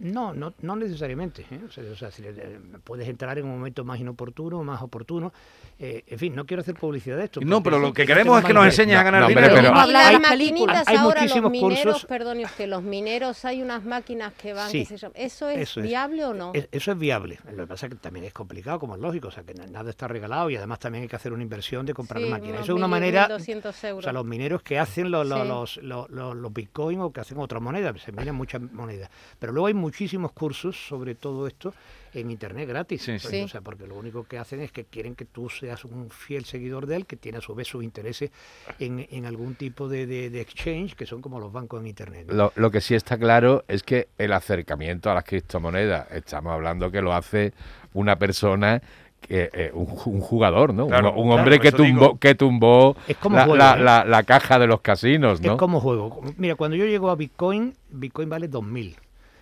No, 0.00 0.32
no, 0.34 0.52
no 0.60 0.76
necesariamente. 0.76 1.44
¿eh? 1.50 1.60
O 1.66 1.70
sea, 1.70 1.82
o 1.90 1.96
sea, 1.96 2.10
si 2.10 2.22
le- 2.22 2.32
le- 2.32 2.58
puedes 2.84 3.08
entrar 3.08 3.38
en 3.38 3.46
un 3.46 3.52
momento 3.52 3.84
más 3.84 3.98
inoportuno, 3.98 4.62
más 4.62 4.82
oportuno. 4.82 5.32
Eh, 5.78 6.04
en 6.06 6.18
fin, 6.18 6.34
no 6.34 6.44
quiero 6.44 6.60
hacer 6.60 6.74
publicidad 6.74 7.16
de 7.16 7.24
esto. 7.24 7.40
No, 7.40 7.62
pero 7.62 7.78
lo 7.78 7.92
que 7.92 8.04
queremos 8.04 8.38
es 8.40 8.44
que 8.44 8.52
nos 8.52 8.64
enseñes 8.66 8.96
a 8.96 9.02
ganar 9.02 9.22
no, 9.22 9.28
dinero. 9.28 9.54
pero- 9.54 9.68
Vamos 9.70 9.78
a 9.78 9.80
Y 9.80 9.86
hablar 9.86 10.02
las 10.04 10.12
de 10.12 10.18
maquinitas 10.28 10.48
películas. 10.50 10.88
Hay 10.88 10.96
ahora, 10.96 11.24
los 11.24 11.50
mineros, 11.50 11.80
cursos- 11.94 12.04
perdone 12.06 12.44
usted, 12.44 12.68
los 12.68 12.82
mineros, 12.82 13.44
hay 13.44 13.62
unas 13.62 13.84
máquinas 13.84 14.32
que 14.34 14.52
van, 14.52 14.70
Sí. 14.70 14.80
que 14.80 14.84
se 14.86 14.96
llaman- 14.98 15.16
¿Eso 15.16 15.48
es 15.48 15.58
Eso 15.58 15.80
es. 15.80 15.86
viable 15.86 16.24
o 16.24 16.34
no? 16.34 16.50
Es- 16.54 16.68
Eso 16.72 16.92
es 16.92 16.98
viable. 16.98 17.38
Lo 17.52 17.62
que 17.64 17.66
pasa 17.68 17.86
es 17.86 17.92
que 17.92 17.98
también 17.98 18.24
es 18.26 18.32
complicado, 18.32 18.78
como 18.78 18.94
es 18.96 19.00
lógico. 19.00 19.28
O 19.28 19.30
sea, 19.30 19.42
que 19.44 19.54
na- 19.54 19.66
nada 19.66 19.88
está 19.90 20.06
regalado 20.08 20.50
y 20.50 20.56
además 20.56 20.80
también 20.80 21.02
hay 21.02 21.08
que 21.08 21.16
hacer 21.16 21.32
una 21.32 21.42
inversión 21.42 21.86
de 21.86 21.94
comprar 21.94 22.22
Sí, 22.22 22.28
máquinas. 22.28 22.54
Eso 22.62 22.72
es 22.72 22.76
una 22.76 22.88
manera. 22.88 23.28
1.200 23.28 23.82
euros. 23.84 23.98
O 24.00 24.02
sea, 24.02 24.12
los 24.12 24.24
mineros 24.24 24.62
que 24.62 24.78
hacen 24.78 25.10
los, 25.10 25.26
los, 25.26 25.40
Sí. 25.40 25.48
los, 25.48 25.76
los, 25.82 26.10
los- 26.10 26.36
los 26.36 26.52
bitcoin 26.52 27.00
o 27.00 27.12
que 27.12 27.20
hacen 27.20 27.38
otra 27.38 27.60
moneda, 27.60 27.96
se 27.98 28.12
minan 28.12 28.34
muchas 28.34 28.60
monedas. 28.60 29.10
Pero 29.38 29.52
luego 29.52 29.68
hay 29.68 29.74
muchísimos 29.78 30.32
cursos 30.32 30.76
sobre 30.88 31.14
todo 31.14 31.46
esto 31.46 31.72
en 32.14 32.30
internet 32.30 32.68
gratis. 32.68 33.02
Sí, 33.02 33.12
Pues, 33.12 33.22
sí. 33.22 33.42
O 33.42 33.48
sea, 33.48 33.60
porque 33.60 33.86
lo 33.86 33.94
único 33.94 34.24
que 34.24 34.38
hacen 34.38 34.60
es 34.60 34.72
que 34.72 34.84
quieren 34.84 35.14
que 35.14 35.24
tú 35.24 35.48
seas 35.48 35.84
un 35.84 36.10
fiel 36.10 36.44
seguidor 36.44 36.86
de 36.86 36.96
él, 36.96 37.06
que 37.06 37.16
tiene 37.16 37.38
a 37.38 37.40
su 37.40 37.54
vez 37.54 37.68
sus 37.68 37.84
intereses 37.84 38.30
en, 38.78 39.06
en 39.10 39.26
algún 39.26 39.54
tipo 39.54 39.88
de, 39.88 40.06
de- 40.06 40.30
de 40.30 40.40
exchange, 40.40 40.94
que 40.94 41.06
son 41.06 41.20
como 41.22 41.38
los 41.38 41.52
bancos 41.52 41.80
en 41.80 41.86
internet. 41.88 42.26
¿no? 42.28 42.34
Lo, 42.34 42.52
lo 42.56 42.70
que 42.70 42.80
sí 42.80 42.94
está 42.94 43.16
claro 43.18 43.64
es 43.68 43.82
que 43.82 44.08
el 44.18 44.32
acercamiento 44.32 45.10
a 45.10 45.14
las 45.14 45.24
criptomonedas, 45.24 46.10
estamos 46.12 46.52
hablando 46.52 46.90
que 46.90 47.02
lo 47.02 47.12
hace 47.12 47.52
una 47.94 48.18
persona 48.18 48.80
que 49.20 49.50
eh, 49.52 49.70
un, 49.74 49.86
ju- 49.88 50.06
un 50.12 50.20
jugador, 50.20 50.72
¿no? 50.72 50.84
Un- 50.84 50.90
Claro, 50.90 51.08
un, 51.10 51.26
claro, 51.26 51.34
hombre 51.42 51.58
que 51.60 51.72
tumbó, 51.72 51.84
digo. 52.04 52.18
que 52.20 52.34
tumbó 52.36 52.96
Es 53.08 53.16
como 53.16 53.36
la, 53.36 53.44
juego, 53.44 53.56
la- 53.58 53.74
¿eh? 53.76 53.80
la- 53.82 54.04
la 54.04 54.22
caja 54.22 54.58
de 54.60 54.66
los 54.68 54.80
casinos, 54.80 55.40
¿no? 55.40 55.52
Es 55.54 55.58
como 55.58 55.80
juego. 55.80 56.22
Mira, 56.36 56.54
cuando 56.54 56.76
yo 56.76 56.86
llego 56.86 57.10
a 57.10 57.16
Bitcoin, 57.16 57.74
Bitcoin 57.90 58.28
vale 58.30 58.48
2.000. 58.48 58.94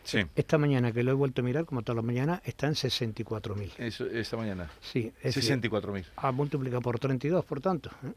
Sí, 0.07 0.21
Esta 0.37 0.57
mañana 0.57 0.93
que 0.93 1.03
lo 1.03 1.11
he 1.11 1.15
vuelto 1.15 1.41
a 1.41 1.45
mirar, 1.45 1.65
como 1.65 1.83
todas 1.83 1.97
las 1.97 2.05
mañanas, 2.05 2.41
está 2.45 2.69
en 2.69 2.75
64.000. 2.75 3.73
eso, 3.79 4.07
esta 4.07 4.37
mañana. 4.37 4.71
Sí, 4.81 5.13
es 5.21 5.35
decir, 5.35 5.59
64.000. 5.61 6.05
ha 6.15 6.31
multiplicado 6.31 6.81
por 6.81 6.99
32, 7.01 7.45
por 7.45 7.61
tanto. 7.61 7.91
¿eh? 8.05 8.13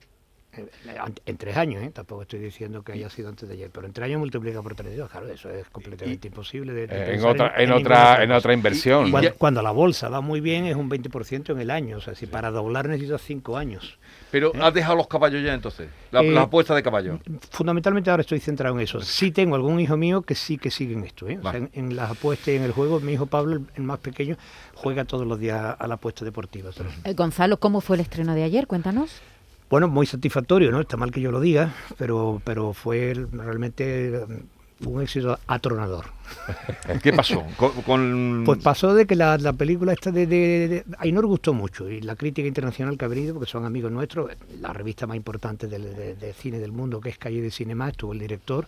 En, 1.25 1.37
tres 1.37 1.55
años, 1.57 1.83
¿eh? 1.83 1.91
tampoco 1.93 2.23
estoy 2.23 2.39
diciendo 2.39 2.81
que 2.83 2.93
haya 2.93 3.09
sido 3.09 3.29
antes 3.29 3.47
de 3.47 3.53
ayer, 3.53 3.69
pero 3.71 3.85
en 3.85 3.93
tres 3.93 4.05
años 4.07 4.19
multiplica 4.19 4.61
por 4.63 4.73
32, 4.75 5.09
claro, 5.09 5.27
eso 5.29 5.49
es 5.49 5.69
completamente 5.69 6.27
imposible. 6.27 6.73
De, 6.73 6.87
de 6.87 6.95
Eh, 6.95 6.99
en 7.01 7.05
pensar 7.05 7.29
otra, 7.31 7.53
en, 7.55 7.71
otra, 7.71 8.23
en 8.23 8.31
otra 8.31 8.53
inversión. 8.53 9.11
Cuando, 9.11 9.29
Ya- 9.29 9.35
cuando 9.35 9.61
la 9.61 9.71
bolsa 9.71 10.09
va 10.09 10.21
muy 10.21 10.41
bien 10.41 10.65
es 10.65 10.75
un 10.75 10.89
20% 10.89 11.51
en 11.51 11.59
el 11.59 11.69
año, 11.69 11.97
o 11.97 12.01
sea, 12.01 12.15
si 12.15 12.25
para 12.25 12.49
doblar 12.51 12.87
necesitas 12.89 13.21
cinco 13.21 13.57
años. 13.57 13.99
Pero 14.31 14.51
has 14.61 14.73
dejado 14.73 14.95
los 14.95 15.07
caballos 15.07 15.43
ya 15.43 15.53
entonces, 15.53 15.87
la, 16.11 16.21
Eh, 16.21 16.31
las 16.31 16.45
apuestas 16.45 16.75
de 16.75 16.83
caballo. 16.83 17.19
Fundamentalmente 17.51 18.09
ahora 18.09 18.21
estoy 18.21 18.39
centrado 18.39 18.75
en 18.75 18.81
eso. 18.81 19.01
Sí 19.01 19.31
tengo 19.31 19.55
algún 19.55 19.79
hijo 19.79 19.97
mío 19.97 20.23
que 20.23 20.33
sí 20.35 20.57
que 20.57 20.71
sigue 20.71 20.93
en 20.93 21.03
esto. 21.03 21.27
¿eh? 21.29 21.37
O 21.37 21.41
sea, 21.43 21.51
Vale. 21.53 21.69
en, 21.73 21.85
en 21.91 21.95
las 21.95 22.11
apuestas 22.11 22.49
y 22.49 22.55
en 22.57 22.63
el 22.63 22.71
juego, 22.71 22.99
mi 22.99 23.13
hijo 23.13 23.27
Pablo, 23.27 23.61
el, 23.75 23.83
más 23.83 23.99
pequeño, 23.99 24.35
juega 24.73 25.05
todos 25.05 25.25
los 25.27 25.39
días 25.39 25.75
a 25.77 25.87
la 25.87 25.93
apuesta 25.95 26.25
deportiva. 26.25 26.71
Eh, 27.05 27.13
Gonzalo, 27.13 27.59
¿cómo 27.59 27.81
fue 27.81 27.95
el 27.97 28.01
estreno 28.01 28.33
de 28.33 28.43
ayer? 28.43 28.65
Cuéntanos. 28.67 29.21
Bueno, 29.69 29.87
muy 29.87 30.05
satisfactorio, 30.05 30.71
¿no? 30.71 30.81
Está 30.81 30.97
mal 30.97 31.11
que 31.11 31.21
yo 31.21 31.31
lo 31.31 31.39
diga, 31.39 31.73
pero, 31.97 32.41
pero 32.43 32.73
fue 32.73 33.13
realmente 33.31 34.25
mm, 34.81 34.87
un 34.87 35.01
éxito 35.01 35.37
atronador. 35.45 36.05
¿Qué 37.03 37.13
pasó? 37.13 37.45
Con, 37.57 37.71
con- 37.83 38.43
Pues 38.45 38.59
pasó 38.63 38.93
de 38.95 39.05
que 39.05 39.15
la, 39.15 39.37
la 39.37 39.53
película 39.53 39.93
esta 39.93 40.11
de, 40.11 40.25
de, 40.25 40.67
de- 40.69 41.21
gustó 41.21 41.53
mucho 41.53 41.87
y 41.89 42.01
la 42.01 42.15
crítica 42.15 42.47
internacional 42.47 42.97
que 42.97 43.05
ha 43.05 43.09
venido, 43.09 43.33
porque 43.35 43.49
son 43.51 43.65
amigos 43.65 43.91
nuestros, 43.91 44.31
la 44.59 44.73
revista 44.73 45.05
más 45.05 45.17
importante 45.17 45.67
del- 45.67 45.95
de, 45.95 46.15
de 46.15 46.33
cine 46.33 46.57
del 46.59 46.71
mundo, 46.71 46.99
que 46.99 47.09
es 47.09 47.17
Calle 47.19 47.41
de 47.41 47.51
Cinema, 47.51 47.89
estuvo 47.89 48.13
el 48.13 48.19
director 48.19 48.65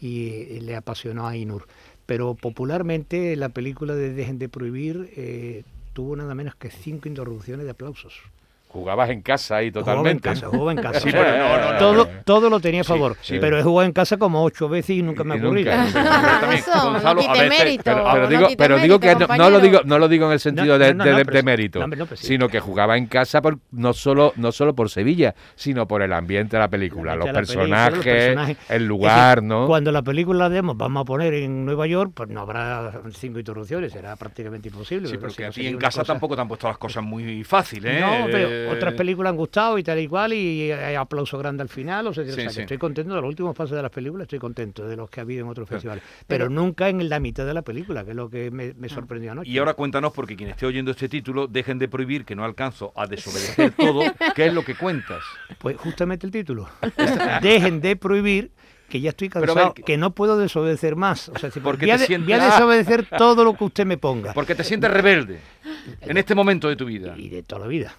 y 0.00 0.58
le 0.60 0.74
apasionó 0.74 1.26
a 1.26 1.30
Ainur. 1.30 1.66
Pero 2.06 2.34
popularmente 2.34 3.36
la 3.36 3.50
película 3.50 3.94
de 3.94 4.12
Dejen 4.14 4.38
de 4.40 4.48
Prohibir 4.48 5.12
eh, 5.16 5.62
tuvo 5.92 6.16
nada 6.16 6.34
menos 6.34 6.56
que 6.56 6.70
cinco 6.70 7.06
interrupciones 7.06 7.64
de 7.66 7.70
aplausos. 7.70 8.14
Jugabas 8.72 9.10
en 9.10 9.20
casa 9.20 9.56
ahí 9.56 9.70
Jugaba 9.72 9.90
en 10.10 10.18
totalmente. 10.20 10.28
casa, 10.28 10.46
jugaba 10.46 10.70
en 10.72 10.78
casa. 10.82 11.00
Sí, 11.00 11.08
O 11.08 11.12
sea, 11.12 11.24
pero 11.24 11.38
no, 11.38 11.58
no, 11.58 11.72
no, 11.72 11.78
todo, 11.78 11.94
no. 11.94 12.06
todo 12.24 12.50
lo 12.50 12.60
tenía 12.60 12.82
a 12.82 12.84
favor. 12.84 13.16
sí. 13.20 13.38
Pero 13.40 13.58
he 13.58 13.62
jugado 13.64 13.84
en 13.86 13.92
casa 13.92 14.16
como 14.16 14.44
ocho 14.44 14.68
veces 14.68 14.90
y 14.96 15.02
nunca 15.02 15.24
me 15.24 15.34
ha 15.34 15.38
ocurrido. 15.38 15.74
nunca. 15.74 15.92
también, 16.40 16.60
Eso, 16.60 16.70
Gonzalo, 16.72 17.20
no 17.22 17.28
a 17.30 17.32
quite 17.32 17.44
veces- 17.48 17.58
mérito. 17.58 17.82
Pero, 17.84 18.28
digo, 18.28 18.42
quite 18.46 18.56
pero 18.56 18.78
digo 18.78 18.98
mérito, 19.00 19.26
que 19.26 19.26
no, 19.26 19.36
no 19.44 19.50
lo 19.50 19.60
digo, 19.60 19.80
no 19.84 19.98
lo 19.98 20.08
digo 20.08 20.26
en 20.26 20.32
el 20.32 20.40
sentido 20.40 20.78
No, 20.78 20.78
de, 20.78 20.94
no, 20.94 21.04
de- 21.04 21.10
no, 21.10 21.16
de- 21.18 21.24
pero 21.24 21.34
de 21.34 21.40
sí. 21.40 21.44
mérito, 21.46 21.78
No, 21.80 21.84
hombre, 21.86 21.98
no, 21.98 22.06
pero 22.06 22.16
sí. 22.16 22.26
sino 22.28 22.48
que 22.48 22.60
jugaba 22.60 22.96
en 22.96 23.06
casa 23.06 23.42
por, 23.42 23.58
no 23.72 23.92
solo 23.92 24.32
no 24.36 24.52
solo 24.52 24.74
por 24.74 24.88
Sevilla, 24.88 25.34
sino 25.56 25.88
por 25.88 26.02
el 26.02 26.12
ambiente 26.12 26.56
de 26.56 26.60
la 26.60 26.68
película, 26.68 27.14
El 27.14 27.18
los 27.18 27.28
personajes, 27.30 27.96
los 27.96 28.04
personajes. 28.04 28.56
el 28.68 28.82
Es 28.82 28.88
lugar, 28.88 29.42
¿no? 29.42 29.66
Cuando 29.66 29.90
la 29.90 30.02
película 30.02 30.38
la 30.44 30.48
demos 30.48 30.76
vamos 30.76 31.00
a 31.02 31.04
poner 31.04 31.34
en 31.34 31.64
Nueva 31.64 31.86
York, 31.88 32.12
pues 32.14 32.28
no 32.28 32.42
habrá 32.42 32.92
cinco 33.14 33.40
interrupciones, 33.40 33.92
será 33.92 34.14
prácticamente 34.16 34.68
imposible. 34.68 35.08
Sí, 35.08 35.18
porque 35.18 35.46
a 35.46 35.50
ti 35.50 35.66
en 35.66 35.76
casa 35.76 36.02
cosa- 36.02 36.12
tampoco 36.12 36.36
te 36.36 36.42
han 36.42 36.48
puesto 36.48 36.68
las 36.68 36.78
cosas 36.78 37.02
muy 37.02 37.42
fáciles, 37.42 37.96
¿eh? 37.96 38.00
No, 38.00 38.26
pero 38.30 38.59
Eh, 38.66 38.68
otras 38.72 38.94
películas 38.94 39.30
han 39.30 39.36
gustado 39.36 39.78
y 39.78 39.82
tal 39.82 39.98
y 39.98 40.08
cual, 40.08 40.32
y 40.32 40.70
hay 40.72 40.94
aplauso 40.94 41.38
grande 41.38 41.62
al 41.62 41.68
final. 41.68 42.06
O 42.06 42.14
sea, 42.14 42.24
que- 42.24 42.30
o 42.30 42.34
Sí, 42.34 42.40
sea, 42.40 42.48
que 42.48 42.54
sí. 42.54 42.60
estoy 42.62 42.78
contento 42.78 43.14
de 43.14 43.20
los 43.20 43.28
últimos 43.28 43.56
pasos 43.56 43.76
de 43.76 43.82
las 43.82 43.90
películas, 43.90 44.24
estoy 44.24 44.38
contento 44.38 44.86
de 44.86 44.96
los 44.96 45.08
que 45.10 45.20
ha 45.20 45.22
habido 45.22 45.44
en 45.44 45.50
otros 45.50 45.68
festivales. 45.68 46.02
Pero, 46.26 46.48
nunca 46.48 46.88
en 46.88 47.08
la 47.08 47.20
mitad 47.20 47.46
de 47.46 47.54
la 47.54 47.62
película, 47.62 48.04
que 48.04 48.10
es 48.10 48.16
lo 48.16 48.28
que 48.30 48.50
me, 48.50 48.74
me 48.74 48.88
sorprendió 48.88 49.32
anoche. 49.32 49.50
Y 49.50 49.58
ahora 49.58 49.74
cuéntanos, 49.74 50.12
porque 50.12 50.36
quien 50.36 50.50
esté 50.50 50.66
oyendo 50.66 50.90
este 50.90 51.08
título, 51.08 51.46
dejen 51.46 51.78
de 51.78 51.88
prohibir 51.88 52.24
que 52.24 52.34
no 52.36 52.44
alcanzo 52.44 52.92
a 52.96 53.06
desobedecer 53.06 53.72
todo. 53.72 54.02
¿Qué 54.34 54.46
es 54.46 54.54
lo 54.54 54.64
que 54.64 54.74
cuentas? 54.74 55.22
Pues 55.58 55.76
justamente 55.76 56.26
el 56.26 56.32
título. 56.32 56.68
Dejen 57.42 57.80
de 57.80 57.96
prohibir 57.96 58.50
que 58.88 59.00
ya 59.00 59.10
estoy 59.10 59.28
cansado, 59.28 59.54
ver, 59.54 59.72
que- 59.74 59.82
que 59.84 59.96
no 59.96 60.10
puedo 60.12 60.36
desobedecer 60.36 60.96
más. 60.96 61.28
O 61.28 61.38
sea, 61.38 61.50
si 61.50 61.60
Porque 61.60 61.86
voy, 61.86 61.92
a 61.92 61.98
de- 61.98 62.06
sientes- 62.06 62.24
voy 62.26 62.32
a 62.32 62.44
desobedecer 62.52 63.06
todo 63.16 63.44
lo 63.44 63.54
que 63.56 63.64
usted 63.64 63.86
me 63.86 63.98
ponga. 63.98 64.32
Porque 64.34 64.54
te 64.56 64.64
sientes 64.64 64.90
rebelde 64.90 65.38
en 66.00 66.16
este 66.16 66.34
momento 66.34 66.68
de 66.68 66.74
tu 66.76 66.86
vida. 66.86 67.14
Y 67.16 67.28
de 67.28 67.42
toda 67.44 67.60
la 67.62 67.66
vida. 67.68 67.94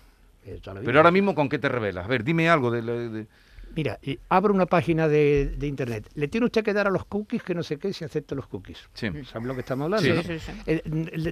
Pero 0.86 1.00
ahora 1.00 1.12
mismo, 1.12 1.36
¿con 1.36 1.50
qué 1.50 1.60
te 1.60 1.70
revelas? 1.70 2.06
A 2.06 2.08
ver, 2.08 2.24
dime 2.24 2.50
algo 2.50 2.72
de... 2.72 2.82
la- 2.82 2.94
de- 2.94 3.28
Mira, 3.74 4.00
eh, 4.02 4.18
abro 4.28 4.54
una 4.54 4.66
página 4.66 5.08
de, 5.08 5.54
de 5.58 5.66
internet. 5.66 6.10
Le 6.16 6.28
tiene 6.28 6.46
usted 6.46 6.62
que 6.62 6.74
dar 6.74 6.88
a 6.88 6.90
los 6.90 7.06
cookies 7.06 7.42
que 7.42 7.56
no 7.56 7.64
sé 7.64 7.78
qué 7.78 7.94
si 7.94 8.04
acepta 8.04 8.36
los 8.36 8.46
cookies. 8.48 8.80
Sí. 8.94 9.08
¿Sabe 9.32 9.46
lo 9.48 9.54
que 9.54 9.62
estamos 9.62 9.86
hablando? 9.86 10.22
Sí. 10.22 10.28
no? 10.30 10.40
Sí. 10.40 10.52
Eh, 10.66 10.82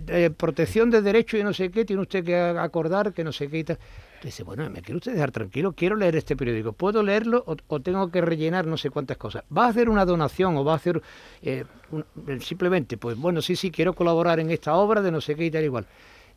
eh, 0.08 0.30
protección 0.30 0.90
de 0.90 1.02
derechos 1.02 1.38
y 1.38 1.44
no 1.44 1.52
sé 1.54 1.70
qué, 1.70 1.84
tiene 1.84 2.02
usted 2.02 2.24
que 2.24 2.38
acordar 2.40 3.12
que 3.12 3.26
no 3.26 3.34
sé 3.34 3.50
qué 3.50 3.60
y 3.60 3.64
tal. 3.66 3.78
Dice, 4.24 4.44
bueno, 4.44 4.70
¿me 4.70 4.82
quiere 4.82 4.96
usted 5.00 5.12
dejar 5.16 5.32
tranquilo? 5.32 5.74
Quiero 5.74 5.98
leer 5.98 6.16
este 6.16 6.38
periódico. 6.38 6.72
¿Puedo 6.72 7.04
leerlo 7.04 7.44
o, 7.46 7.58
o 7.68 7.80
tengo 7.82 8.10
que 8.10 8.22
rellenar 8.22 8.66
no 8.68 8.78
sé 8.78 8.90
cuántas 8.90 9.18
cosas? 9.18 9.44
¿Va 9.56 9.66
a 9.66 9.70
hacer 9.70 9.90
una 9.90 10.06
donación 10.06 10.56
o 10.56 10.64
va 10.64 10.72
a 10.72 10.76
hacer 10.78 11.02
eh, 11.42 11.66
un- 11.92 12.06
simplemente, 12.40 12.96
pues 12.96 13.18
bueno, 13.18 13.42
sí, 13.42 13.58
sí, 13.58 13.70
quiero 13.70 13.92
colaborar 13.94 14.40
en 14.40 14.50
esta 14.52 14.76
obra 14.76 15.02
de 15.02 15.12
no 15.12 15.20
sé 15.20 15.36
qué 15.36 15.44
y 15.48 15.52
tal 15.52 15.66
igual? 15.66 15.86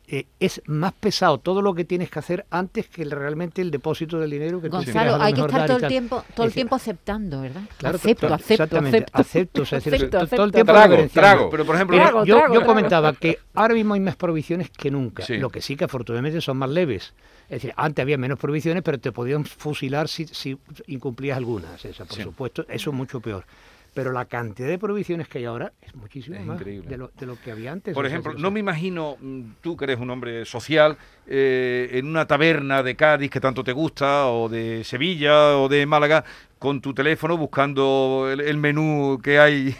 Eh, 0.05 0.25
es 0.37 0.61
más 0.65 0.91
pesado 0.91 1.37
todo 1.37 1.61
lo 1.61 1.73
que 1.73 1.85
tienes 1.85 2.09
que 2.11 2.19
hacer 2.19 2.45
antes 2.49 2.89
que 2.89 3.03
el- 3.03 3.11
realmente 3.11 3.61
el 3.61 3.71
depósito 3.71 4.19
del 4.19 4.31
dinero 4.31 4.59
que 4.61 4.69
tú 4.69 4.75
Gonzalo, 4.75 5.15
a 5.15 5.17
lo 5.17 5.23
hay 5.23 5.33
que 5.33 5.39
estar 5.41 5.65
todo 5.65 5.77
el 5.77 5.87
tiempo, 5.87 6.25
todo 6.35 6.45
el 6.45 6.51
tiempo 6.53 6.75
aceptando, 6.75 7.39
¿verdad? 7.41 7.61
Claro, 7.77 7.95
acepto, 7.95 8.27
to- 8.27 8.33
acepto, 8.33 8.53
exactamente, 8.53 8.97
acepto, 8.97 9.17
acepto, 9.21 9.61
o 9.61 9.65
sea, 9.65 9.77
es 9.77 9.83
decir, 9.85 10.05
acepto, 10.07 10.19
to- 10.27 10.35
todo 10.35 10.45
el 10.45 10.51
tiempo 10.51 10.73
Trago. 11.13 11.49
Pero, 11.49 11.65
por 11.65 11.75
ejemplo, 11.75 11.95
Mira, 11.95 12.09
Trago, 12.09 12.25
yo, 12.25 12.35
trago, 12.35 12.53
yo 12.53 12.59
trago. 12.59 12.73
comentaba 12.73 13.13
que 13.13 13.39
ahora 13.53 13.73
mismo 13.75 13.93
hay 13.93 14.01
más 14.01 14.17
prohibiciones 14.17 14.69
que 14.69 14.91
nunca. 14.91 15.23
Sí. 15.23 15.37
Lo 15.37 15.49
que 15.49 15.61
sí 15.61 15.77
que 15.77 15.85
afortunadamente 15.85 16.41
son 16.41 16.57
más 16.57 16.69
leves. 16.69 17.13
Es 17.45 17.61
decir, 17.61 17.73
antes 17.77 18.03
había 18.03 18.17
menos 18.17 18.37
prohibiciones, 18.37 18.83
pero 18.83 18.99
te 18.99 19.13
podían 19.13 19.45
fusilar 19.45 20.09
si, 20.09 20.27
si 20.27 20.57
incumplías 20.87 21.37
algunas. 21.37 21.83
Esa, 21.85 22.03
por 22.03 22.17
Sí. 22.17 22.23
supuesto, 22.23 22.65
eso 22.67 22.89
es 22.89 22.95
mucho 22.95 23.21
peor. 23.21 23.45
Pero 23.93 24.11
la 24.11 24.25
cantidad 24.25 24.67
de 24.67 24.79
prohibiciones 24.79 25.27
que 25.27 25.37
hay 25.37 25.45
ahora 25.45 25.71
es 25.81 25.93
muchísimo 25.93 26.35
Es 26.35 26.45
más 26.45 26.57
increíble. 26.59 26.89
de 26.89 26.97
lo, 26.97 27.11
de 27.15 27.25
lo 27.27 27.39
que 27.39 27.51
había 27.51 27.71
antes. 27.71 27.93
Por 27.93 28.05
ejemplo, 28.05 28.31
o 28.31 28.33
sea, 28.35 28.41
no 28.41 28.49
me 28.49 28.59
imagino, 28.59 29.17
mm, 29.21 29.41
tú 29.61 29.77
que 29.77 29.85
eres 29.85 29.99
un 29.99 30.09
hombre 30.09 30.45
social, 30.45 30.97
eh, 31.27 31.89
en 31.93 32.07
una 32.07 32.25
taberna 32.25 32.81
de 32.81 32.95
Cádiz 32.95 33.29
que 33.29 33.39
tanto 33.39 33.63
te 33.63 33.71
gusta, 33.71 34.27
o 34.27 34.49
de 34.49 34.83
Sevilla, 34.83 35.57
o 35.57 35.69
de 35.69 35.85
Málaga, 35.85 36.23
con 36.57 36.81
tu 36.81 36.93
teléfono 36.93 37.37
buscando 37.37 38.29
el, 38.31 38.41
el 38.41 38.57
menú 38.57 39.19
que 39.23 39.37
hay, 39.37 39.75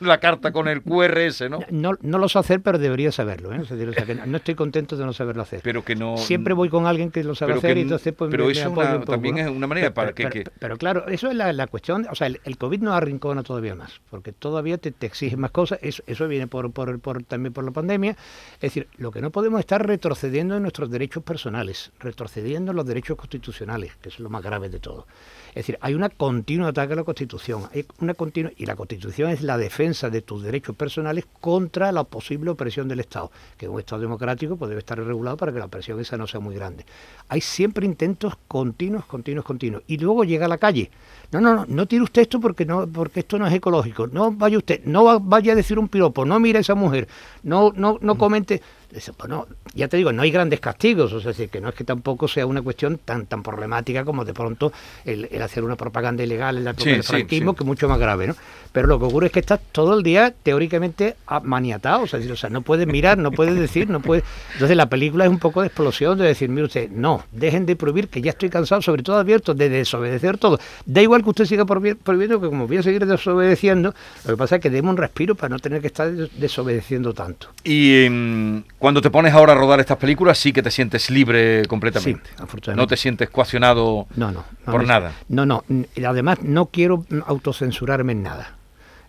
la 0.00 0.18
carta 0.18 0.52
con 0.52 0.68
el 0.68 0.82
QRS, 0.82 1.48
¿no? 1.48 1.60
no, 1.70 1.92
no 2.02 2.18
lo 2.18 2.28
sé 2.28 2.38
hacer, 2.38 2.60
pero 2.60 2.78
debería 2.78 3.12
saberlo. 3.12 3.52
¿eh? 3.52 3.60
O 3.60 3.64
sea, 3.64 3.76
que 4.04 4.14
no 4.26 4.36
estoy 4.36 4.54
contento 4.54 4.96
de 4.96 5.04
no 5.06 5.12
saberlo 5.12 5.42
hacer. 5.42 5.60
Pero 5.62 5.84
que 5.84 5.94
no... 5.96 6.16
Siempre 6.16 6.52
voy 6.54 6.68
con 6.68 6.86
alguien 6.86 7.10
que 7.10 7.22
lo 7.24 7.34
sabe 7.34 7.54
hacer 7.54 7.74
que 7.74 7.80
y 7.80 7.82
entonces 7.82 8.12
pues 8.12 8.30
pero 8.30 8.44
me- 8.44 8.48
me 8.48 8.52
eso 8.52 8.60
es 8.60 8.66
apoyo 8.66 8.86
una- 8.88 8.94
un 8.96 9.00
poco, 9.02 9.12
también 9.12 9.34
¿no? 9.36 9.40
es 9.42 9.48
una 9.48 9.66
manera 9.66 9.94
para 9.94 10.12
pero, 10.12 10.30
que- 10.30 10.40
pero- 10.40 10.50
que- 10.50 10.58
pero 10.58 10.76
claro, 10.78 11.06
eso 11.08 11.28
es 11.30 11.36
la, 11.36 11.52
la 11.52 11.66
cuestión, 11.68 12.06
o 12.10 12.14
sea, 12.14 12.26
el, 12.26 12.40
el 12.44 12.58
COVID 12.58 12.80
nos 12.82 12.94
arrincona 12.94 13.42
todavía 13.42 13.74
más, 13.74 14.00
porque 14.10 14.32
todavía 14.32 14.78
te, 14.78 14.90
te 14.90 15.06
exige 15.06 15.36
más 15.36 15.50
cosas, 15.52 15.78
eso, 15.82 16.02
eso 16.06 16.26
viene 16.28 16.46
por, 16.48 16.70
por, 16.72 16.98
por- 17.00 17.22
también 17.22 17.52
por 17.52 17.64
la 17.64 17.70
pandemia, 17.70 18.12
es 18.56 18.60
decir, 18.60 18.88
lo 18.98 19.10
que 19.12 19.20
no 19.20 19.30
podemos 19.30 19.58
es 19.60 19.64
estar 19.64 19.86
retrocediendo 19.86 20.56
en 20.56 20.62
nuestros 20.62 20.90
derechos 20.90 21.22
personales, 21.22 21.92
retrocediendo 22.00 22.72
en 22.72 22.76
los 22.76 22.86
derechos 22.86 23.16
constitucionales, 23.16 23.92
que 24.02 24.08
es 24.08 24.18
lo 24.18 24.28
más 24.28 24.42
grave 24.42 24.68
de 24.68 24.80
todo. 24.80 25.06
Es 25.50 25.54
decir, 25.66 25.78
hay 25.80 25.94
una 25.94 26.08
continua 26.08 26.68
ataque 26.70 26.94
a 26.94 26.96
la 26.96 27.04
Constitución, 27.04 27.62
hay 27.72 27.86
una 28.00 28.14
continua, 28.14 28.50
y 28.56 28.66
la 28.66 28.74
Constitución 28.74 29.30
es 29.30 29.40
la 29.42 29.56
defensa 29.56 29.83
de 29.84 30.22
tus 30.22 30.42
derechos 30.42 30.74
personales 30.74 31.26
contra 31.40 31.92
la 31.92 32.04
posible 32.04 32.50
opresión 32.50 32.88
del 32.88 33.00
Estado, 33.00 33.30
que 33.58 33.68
un 33.68 33.78
Estado 33.78 34.00
democrático 34.00 34.56
pues, 34.56 34.70
debe 34.70 34.78
estar 34.78 34.98
regulado 34.98 35.36
para 35.36 35.52
que 35.52 35.58
la 35.58 35.68
presión 35.68 36.00
esa 36.00 36.16
no 36.16 36.26
sea 36.26 36.40
muy 36.40 36.54
grande. 36.54 36.86
Hay 37.28 37.42
siempre 37.42 37.84
intentos 37.84 38.34
continuos, 38.48 39.04
continuos, 39.04 39.44
continuos, 39.44 39.82
y 39.86 39.98
luego 39.98 40.24
llega 40.24 40.46
a 40.46 40.48
la 40.48 40.56
calle. 40.56 40.90
No, 41.34 41.40
no, 41.40 41.54
no, 41.54 41.66
no 41.68 41.86
tire 41.86 42.02
usted 42.02 42.22
esto 42.22 42.40
porque 42.40 42.64
no, 42.64 42.86
porque 42.86 43.20
esto 43.20 43.38
no 43.38 43.46
es 43.46 43.52
ecológico. 43.52 44.06
No 44.06 44.30
vaya 44.32 44.56
usted, 44.58 44.80
no 44.84 45.04
va- 45.04 45.18
vaya 45.20 45.52
a 45.52 45.56
decir 45.56 45.78
un 45.78 45.88
piropo, 45.88 46.24
no 46.24 46.38
mire 46.38 46.58
a 46.58 46.60
esa 46.60 46.74
mujer, 46.74 47.08
no, 47.42 47.72
no, 47.76 47.98
no 48.00 48.16
comente. 48.16 48.62
Dice, 48.94 49.12
pues 49.12 49.28
no, 49.28 49.48
ya 49.74 49.88
te 49.88 49.96
digo, 49.96 50.12
no 50.12 50.22
hay 50.22 50.30
grandes 50.30 50.60
castigos, 50.60 51.12
o 51.12 51.20
sea, 51.20 51.32
es 51.32 51.36
decir, 51.36 51.50
que 51.50 51.60
no 51.60 51.68
es 51.70 51.74
que 51.74 51.82
tampoco 51.82 52.28
sea 52.28 52.46
una 52.46 52.62
cuestión 52.62 53.00
tan 53.04 53.26
tan 53.26 53.42
problemática 53.42 54.04
como 54.04 54.24
de 54.24 54.32
pronto 54.32 54.72
el, 55.04 55.28
el 55.32 55.42
hacer 55.42 55.64
una 55.64 55.74
propaganda 55.74 56.22
ilegal 56.22 56.58
en 56.58 56.62
la 56.64 56.70
época 56.70 56.84
Sí, 56.84 56.90
del 56.90 57.02
franquismo, 57.02 57.50
sí. 57.52 57.56
que 57.56 57.64
es 57.64 57.66
mucho 57.66 57.88
más 57.88 57.98
grave, 57.98 58.28
¿no? 58.28 58.36
Pero 58.70 58.86
lo 58.86 59.00
que 59.00 59.06
ocurre 59.06 59.26
es 59.26 59.32
que 59.32 59.40
estás 59.40 59.58
todo 59.72 59.94
el 59.98 60.04
día 60.04 60.32
teóricamente 60.44 61.16
maniatado, 61.42 62.02
o 62.04 62.06
sea, 62.06 62.18
es 62.20 62.24
decir, 62.24 62.34
o 62.34 62.36
sea, 62.36 62.50
no 62.50 62.62
puedes 62.62 62.86
mirar, 62.86 63.18
no 63.18 63.32
puedes 63.32 63.56
decir, 63.58 63.90
no 63.90 64.00
puedes... 64.00 64.22
Entonces 64.52 64.76
la 64.76 64.88
película 64.88 65.24
es 65.24 65.30
un 65.30 65.40
poco 65.40 65.60
de 65.62 65.66
explosión 65.66 66.16
de 66.16 66.26
decir, 66.26 66.48
mire 66.48 66.66
usted, 66.66 66.88
no, 66.90 67.24
dejen 67.32 67.66
de 67.66 67.74
prohibir, 67.74 68.06
que 68.08 68.20
ya 68.22 68.30
estoy 68.30 68.48
cansado, 68.50 68.80
sobre 68.80 69.02
todo 69.02 69.18
abierto, 69.18 69.54
de 69.54 69.68
desobedecer 69.70 70.38
todo. 70.38 70.60
Da 70.86 71.02
igual 71.02 71.23
que 71.24 71.30
usted 71.30 71.44
siga 71.46 71.64
prohibi- 71.64 71.96
prohibiendo, 71.96 72.40
que 72.40 72.48
como 72.48 72.66
voy 72.68 72.76
a 72.76 72.82
seguir 72.82 73.04
desobedeciendo, 73.06 73.94
lo 74.24 74.30
que 74.32 74.36
pasa 74.36 74.56
es 74.56 74.62
que 74.62 74.70
demos 74.70 74.90
un 74.92 74.96
respiro 74.98 75.34
para 75.34 75.48
no 75.50 75.58
tener 75.58 75.80
que 75.80 75.88
estar 75.88 76.10
des- 76.12 76.30
desobedeciendo 76.38 77.12
tanto. 77.14 77.48
Y 77.64 78.04
em, 78.04 78.62
cuando 78.78 79.00
te 79.00 79.10
pones 79.10 79.32
ahora 79.34 79.52
a 79.52 79.56
rodar 79.56 79.80
estas 79.80 79.96
películas, 79.98 80.38
sí 80.38 80.52
que 80.52 80.62
te 80.62 80.70
sientes 80.70 81.10
libre 81.10 81.64
completamente. 81.66 82.22
Sí, 82.30 82.34
afortunadamente. 82.42 82.82
No 82.82 82.86
te 82.86 82.96
sientes 82.96 83.30
coaccionado 83.30 84.06
No, 84.16 84.30
no. 84.30 84.44
no 84.66 84.72
por 84.72 84.86
nada. 84.86 85.12
No, 85.28 85.46
no. 85.46 85.64
Además, 86.06 86.42
no 86.42 86.66
quiero 86.66 87.04
autocensurarme 87.26 88.12
en 88.12 88.22
nada. 88.22 88.56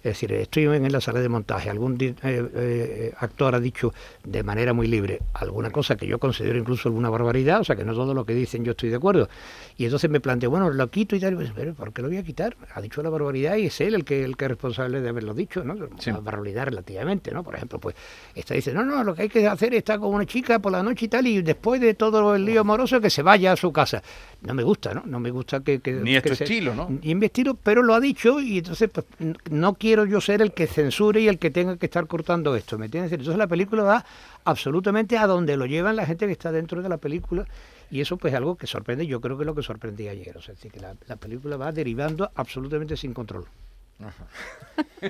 Es 0.06 0.12
decir, 0.12 0.34
estoy 0.34 0.66
en 0.66 0.92
la 0.92 1.02
sala 1.02 1.20
de 1.20 1.28
montaje, 1.30 1.68
algún 1.68 1.98
eh, 2.00 2.14
eh, 2.24 3.14
actor 3.18 3.56
ha 3.56 3.60
dicho 3.60 3.92
de 4.24 4.44
manera 4.44 4.72
muy 4.72 4.86
libre 4.88 5.20
alguna 5.34 5.72
cosa 5.72 5.96
que 5.96 6.06
yo 6.06 6.20
considero 6.20 6.60
incluso 6.60 6.90
alguna 6.90 7.10
barbaridad, 7.10 7.62
o 7.62 7.64
sea 7.64 7.76
que 7.76 7.84
no 7.84 7.94
todo 7.96 8.14
lo 8.14 8.24
que 8.24 8.36
dicen 8.36 8.64
yo 8.64 8.72
estoy 8.74 8.90
de 8.90 8.98
acuerdo. 8.98 9.28
Y 9.78 9.86
entonces 9.86 10.08
me 10.12 10.20
planteo, 10.20 10.52
bueno, 10.52 10.70
lo 10.70 10.92
quito 10.92 11.16
y 11.16 11.20
tal, 11.20 11.34
pues, 11.36 11.52
pero 11.56 11.74
¿por 11.74 11.92
qué 11.92 12.04
lo 12.04 12.10
voy 12.10 12.18
a 12.18 12.24
quitar? 12.24 12.56
Ha 12.76 12.82
dicho 12.82 13.02
la 13.02 13.10
barbaridad 13.10 13.56
y 13.56 13.66
es 13.66 13.82
él 13.82 13.96
el 13.96 14.06
que, 14.06 14.24
el 14.24 14.38
que 14.38 14.46
es 14.46 14.50
responsable 14.50 15.02
de 15.02 15.10
haberlo 15.10 15.34
dicho, 15.34 15.64
¿no? 15.64 15.76
Sí. 15.98 16.12
Una 16.12 16.20
barbaridad 16.20 16.66
relativamente, 16.66 17.32
¿no? 17.32 17.44
Por 17.44 17.56
ejemplo, 17.56 17.80
pues, 17.80 17.96
esta 18.36 18.54
dice, 18.54 18.74
no, 18.76 18.86
no, 18.86 19.04
lo 19.04 19.16
que 19.16 19.24
hay 19.24 19.30
que 19.30 19.48
hacer 19.48 19.74
es 19.74 19.80
estar 19.80 20.00
con 20.00 20.14
una 20.14 20.28
chica 20.28 20.60
por 20.60 20.72
la 20.72 20.84
noche 20.84 21.06
y 21.06 21.10
tal, 21.10 21.26
y 21.26 21.42
después 21.42 21.82
de 21.82 21.96
todo 21.96 22.36
el 22.36 22.46
lío 22.46 22.62
amoroso 22.62 23.02
que 23.02 23.10
se 23.10 23.24
vaya 23.24 23.54
a 23.54 23.56
su 23.56 23.72
casa. 23.74 24.04
No 24.44 24.54
me 24.54 24.62
gusta, 24.62 24.94
¿no? 24.94 25.02
No 25.08 25.20
me 25.20 25.32
gusta 25.32 25.62
que... 25.62 25.80
que 25.80 25.94
Ni 25.94 26.16
es 26.16 26.22
que 26.22 26.30
tu 26.30 26.36
se- 26.36 26.44
estilo, 26.44 26.76
¿no? 26.76 27.00
y 27.02 27.10
en 27.12 27.18
mi 27.18 27.26
estilo, 27.26 27.56
pero 27.56 27.82
lo 27.82 27.96
ha 27.96 28.00
dicho 28.00 28.40
y 28.40 28.60
entonces 28.60 28.90
pues, 28.94 29.06
no 29.50 29.74
quiero 29.74 29.95
yo 30.04 30.20
ser 30.20 30.42
el 30.42 30.52
que 30.52 30.68
censure 30.68 31.22
y 31.22 31.30
el 31.30 31.40
que 31.40 31.52
tenga 31.52 31.78
que 31.78 31.86
estar 31.86 32.06
cortando 32.08 32.54
esto, 32.58 32.78
¿me 32.78 32.88
entiendes? 32.88 33.14
Entonces 33.14 33.38
la 33.38 33.48
película 33.48 33.84
va 33.84 34.06
absolutamente 34.44 35.18
a 35.18 35.26
donde 35.28 35.56
lo 35.56 35.66
llevan 35.66 35.96
la 35.96 36.06
gente 36.06 36.26
que 36.26 36.34
está 36.34 36.52
dentro 36.52 36.82
de 36.82 36.90
la 36.90 36.98
película 36.98 37.46
y 37.90 38.02
eso 38.02 38.18
pues 38.18 38.34
es 38.34 38.38
algo 38.38 38.58
que 38.58 38.68
sorprende, 38.68 39.08
yo 39.08 39.22
creo 39.22 39.38
que 39.38 39.44
es 39.44 39.48
lo 39.48 39.56
que 39.56 39.64
sorprendí 39.64 40.10
ayer, 40.10 40.36
o 40.36 40.42
sea, 40.42 40.52
es 40.54 40.58
decir, 40.60 40.72
que 40.74 40.82
la, 40.82 40.96
la 41.08 41.16
película 41.16 41.56
va 41.56 41.72
derivando 41.72 42.30
absolutamente 42.36 42.98
sin 42.98 43.14
control. 43.14 43.46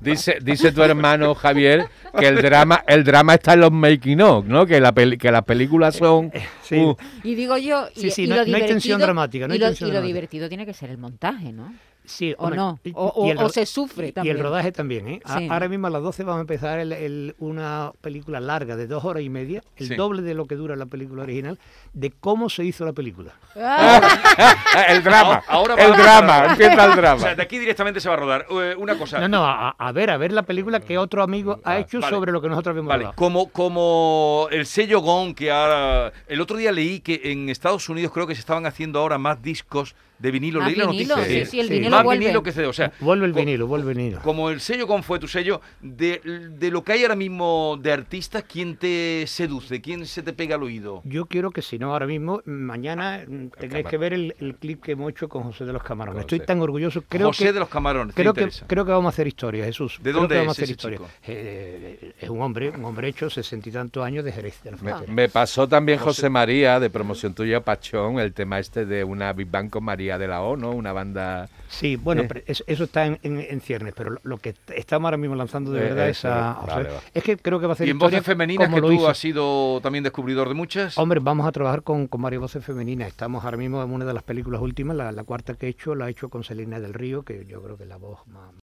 Dice, 0.00 0.38
dice 0.42 0.72
tu 0.72 0.82
hermano 0.82 1.34
Javier 1.34 1.86
que 2.18 2.26
el 2.28 2.42
drama, 2.42 2.82
el 2.86 3.04
drama 3.04 3.34
está 3.34 3.54
en 3.54 3.60
los 3.60 3.72
making 3.72 4.20
of, 4.20 4.46
¿no? 4.46 4.66
Que 4.66 4.80
la 4.80 4.92
peli- 4.92 5.16
que 5.16 5.30
las 5.30 5.42
películas 5.44 5.96
son 5.96 6.30
Sí. 6.62 6.76
uh, 6.76 6.96
Y 7.22 7.34
digo 7.34 7.56
yo, 7.56 7.88
y, 7.94 8.00
Sí, 8.00 8.10
sí, 8.10 8.24
y 8.24 8.26
no- 8.26 8.36
lo 8.36 8.44
no 8.46 8.56
hay 8.56 8.66
tensión 8.66 9.00
dramática, 9.00 9.46
no 9.48 9.54
y 9.54 9.56
hay 9.56 9.60
lo, 9.60 9.66
tensión 9.68 9.88
y 9.88 9.92
lo 9.92 9.94
dramática. 9.98 10.14
divertido 10.14 10.48
tiene 10.48 10.66
que 10.66 10.74
ser 10.74 10.90
el 10.90 10.98
montaje, 10.98 11.52
¿no? 11.52 11.72
Sí, 12.12 12.34
¿O 12.38 12.42
hombre, 12.44 12.56
no? 12.58 12.78
y- 12.84 12.92
O, 12.94 13.26
y 13.26 13.28
o- 13.28 13.32
el 13.32 13.38
o 13.38 13.48
se 13.48 13.64
sufre 13.66 14.08
Y 14.08 14.12
también. 14.12 14.36
el 14.36 14.42
rodaje 14.42 14.70
también, 14.72 15.08
¿eh? 15.08 15.20
A-. 15.24 15.40
Ahora 15.50 15.68
mismo 15.68 15.86
a 15.86 15.90
las 15.90 16.02
12 16.02 16.24
vamos 16.24 16.38
a 16.38 16.40
empezar 16.42 16.78
el- 16.78 16.92
el- 16.92 17.34
una 17.38 17.92
película 18.00 18.40
larga 18.40 18.76
de 18.76 18.86
dos 18.86 19.04
horas 19.04 19.22
y 19.22 19.28
media, 19.30 19.62
el 19.76 19.88
Sí. 19.88 19.94
doble 19.94 20.22
de 20.22 20.34
lo 20.34 20.46
que 20.46 20.54
dura 20.56 20.76
la 20.76 20.86
película 20.86 21.22
original, 21.22 21.58
de 21.92 22.10
cómo 22.10 22.48
se 22.50 22.64
hizo 22.64 22.84
la 22.84 22.92
película. 22.92 23.32
Ah, 23.56 24.00
el 24.88 25.02
drama. 25.02 25.42
Ahora 25.48 25.74
va 25.76 25.82
el 25.82 25.92
drama. 25.92 26.46
Empieza 26.50 26.84
el 26.84 26.90
O 26.92 26.96
drama. 26.96 27.20
sea, 27.20 27.34
de 27.34 27.42
aquí 27.42 27.58
directamente 27.58 28.00
se 28.00 28.08
va 28.08 28.14
a 28.14 28.18
rodar. 28.18 28.46
Eh, 28.50 28.74
una 28.78 28.96
cosa. 28.98 29.18
No, 29.20 29.28
no, 29.28 29.44
a, 29.46 29.70
a 29.70 29.92
ver, 29.92 30.10
a 30.10 30.16
ver 30.16 30.32
la 30.32 30.42
película 30.42 30.80
que 30.80 30.98
otro 30.98 31.22
amigo 31.22 31.60
ha 31.64 31.78
hecho 31.78 32.00
vale. 32.00 32.14
sobre 32.14 32.32
lo 32.32 32.40
que 32.40 32.48
nosotros 32.48 32.72
habíamos 32.72 32.88
Vale, 32.88 33.04
hablado. 33.04 33.16
como, 33.16 33.48
como 33.50 34.48
el 34.50 34.66
sello 34.66 35.00
GON 35.00 35.34
que 35.34 35.50
ahora... 35.50 36.12
El 36.26 36.40
otro 36.40 36.56
día 36.56 36.72
leí 36.72 37.00
que 37.00 37.20
en 37.24 37.48
Estados 37.48 37.88
Unidos 37.88 38.12
creo 38.12 38.26
que 38.26 38.34
se 38.34 38.40
estaban 38.40 38.66
haciendo 38.66 38.98
ahora 39.00 39.18
más 39.18 39.40
discos 39.42 39.94
de 40.22 40.30
vinilo. 40.30 40.60
Más 40.60 40.68
leí 40.70 40.76
la 40.78 40.86
noticia. 40.86 41.16
sí, 41.24 41.44
sí, 41.46 41.60
el 41.60 41.66
Sí. 41.66 41.72
vinilo 41.74 41.90
más 41.90 42.04
vuelve. 42.04 42.20
vinilo 42.20 42.42
que 42.42 42.52
CD. 42.52 42.66
O 42.66 42.72
sea, 42.72 42.92
Vuelve 43.00 43.26
el 43.26 43.32
vinilo, 43.32 43.66
vuelve 43.66 43.90
el 43.92 43.98
vinilo. 43.98 44.20
Como 44.22 44.48
el 44.50 44.60
sello 44.60 44.86
GON 44.86 45.02
fue 45.02 45.18
tu 45.18 45.26
sello, 45.28 45.60
de, 45.80 46.20
de 46.50 46.70
lo 46.70 46.84
que 46.84 46.92
hay 46.92 47.02
ahora 47.02 47.16
mismo 47.16 47.76
de 47.82 47.92
artistas, 47.92 48.44
¿quién 48.50 48.76
te 48.76 49.24
seduce? 49.26 49.80
¿Quién 49.80 50.06
se 50.06 50.22
te 50.22 50.32
pega 50.32 50.54
al 50.54 50.62
oído? 50.62 51.02
Yo 51.04 51.26
quiero 51.26 51.50
que 51.50 51.60
si 51.60 51.78
no 51.78 51.92
ahora 51.92 52.06
mismo, 52.06 52.40
mañana 52.46 53.24
tengáis 53.58 53.84
Camar- 53.84 53.90
que 53.90 53.96
ver 53.98 54.12
el, 54.14 54.34
el 54.38 54.54
clip 54.54 54.82
que 54.82 54.92
hemos 54.92 55.10
hecho 55.10 55.28
con 55.28 55.42
José 55.42 55.64
de 55.64 55.72
los 55.72 55.82
Camarones. 55.82 56.22
José. 56.24 56.36
Estoy 56.36 56.46
tan 56.46 56.60
orgulloso. 56.62 57.02
Creo 57.08 57.26
José 57.28 57.44
que, 57.46 57.52
de 57.52 57.60
los 57.60 57.68
Camarones, 57.68 58.14
¿te 58.14 58.22
creo 58.22 58.32
que, 58.32 58.48
creo 58.66 58.84
que 58.84 58.92
vamos 58.92 59.06
a 59.06 59.08
hacer 59.10 59.26
historia, 59.26 59.64
Jesús. 59.64 59.98
¿De 59.98 60.10
Creo 60.10 60.20
dónde 60.20 60.34
que 60.36 60.38
vamos 60.40 60.56
es 60.56 60.58
a 60.58 60.62
hacer 60.62 60.64
ese 60.64 60.72
historia. 60.72 60.98
chico? 60.98 61.10
Eh, 61.26 62.12
es 62.20 62.30
un 62.30 62.40
hombre, 62.40 62.70
un 62.70 62.84
hombre 62.84 63.08
hecho 63.08 63.28
sesenta 63.28 63.68
y 63.68 63.72
tantos 63.72 64.04
años 64.04 64.24
de 64.24 64.32
Jerez. 64.32 64.62
de 64.62 64.70
Me, 64.82 64.92
me 65.08 65.28
pasó 65.28 65.66
también 65.68 65.98
José 65.98 66.28
María, 66.28 66.78
de 66.78 66.90
promoción 66.90 67.34
tuya, 67.34 67.60
Pachón, 67.60 68.20
el 68.20 68.32
tema 68.32 68.58
este 68.58 68.86
de 68.86 69.02
una 69.02 69.32
Big 69.32 69.50
Bang 69.50 69.68
con 69.70 69.82
María 69.84 70.11
de 70.18 70.28
la 70.28 70.42
O, 70.42 70.56
¿no? 70.56 70.70
Una 70.72 70.92
banda... 70.92 71.48
Sí, 71.68 71.96
bueno, 71.96 72.22
Eh. 72.22 72.26
pero 72.28 72.40
eso, 72.46 72.64
eso 72.66 72.84
está 72.84 73.06
en, 73.06 73.18
en- 73.22 73.40
en 73.40 73.60
ciernes, 73.60 73.94
pero 73.96 74.10
lo, 74.10 74.20
lo 74.24 74.38
que 74.38 74.54
estamos 74.76 75.06
ahora 75.06 75.16
mismo 75.16 75.34
lanzando 75.36 75.70
de 75.70 75.80
Eh, 75.80 75.84
verdad 75.84 76.08
es 76.10 76.24
a, 76.24 76.52
a 76.52 76.54
vale, 76.66 76.72
José. 76.72 76.88
vale. 76.88 77.00
Es 77.14 77.22
que 77.24 77.36
creo 77.38 77.58
que 77.60 77.66
va 77.66 77.72
a 77.72 77.76
ser 77.76 77.88
Y 77.88 77.90
en 77.92 77.98
voces 77.98 78.22
femeninas 78.22 78.68
que 78.68 78.80
lo 78.80 78.88
tú 78.88 78.92
hizo. 78.92 79.08
has 79.08 79.16
sido 79.18 79.80
también 79.80 80.04
descubridor 80.04 80.48
de 80.48 80.54
muchas. 80.54 80.98
Hombre, 80.98 81.20
vamos 81.20 81.46
a 81.46 81.52
trabajar 81.52 81.82
con, 81.82 82.06
con 82.08 82.20
varias 82.20 82.40
voces 82.42 82.64
femeninas. 82.64 83.08
Estamos 83.08 83.44
ahora 83.44 83.56
mismo 83.56 83.82
en 83.82 83.90
una 83.90 84.04
de 84.04 84.12
las 84.12 84.22
películas 84.22 84.60
últimas, 84.60 84.96
la, 84.96 85.12
la 85.12 85.24
cuarta 85.24 85.54
que 85.54 85.66
he 85.66 85.70
hecho, 85.70 85.94
la 85.94 86.08
he 86.08 86.10
hecho 86.10 86.28
con 86.28 86.44
Selena 86.44 86.78
del 86.78 86.92
Río, 86.92 87.22
que 87.22 87.46
yo 87.46 87.62
creo 87.62 87.76
que 87.78 87.84
es 87.84 87.88
la 87.88 87.96
voz 87.96 88.26
más, 88.26 88.52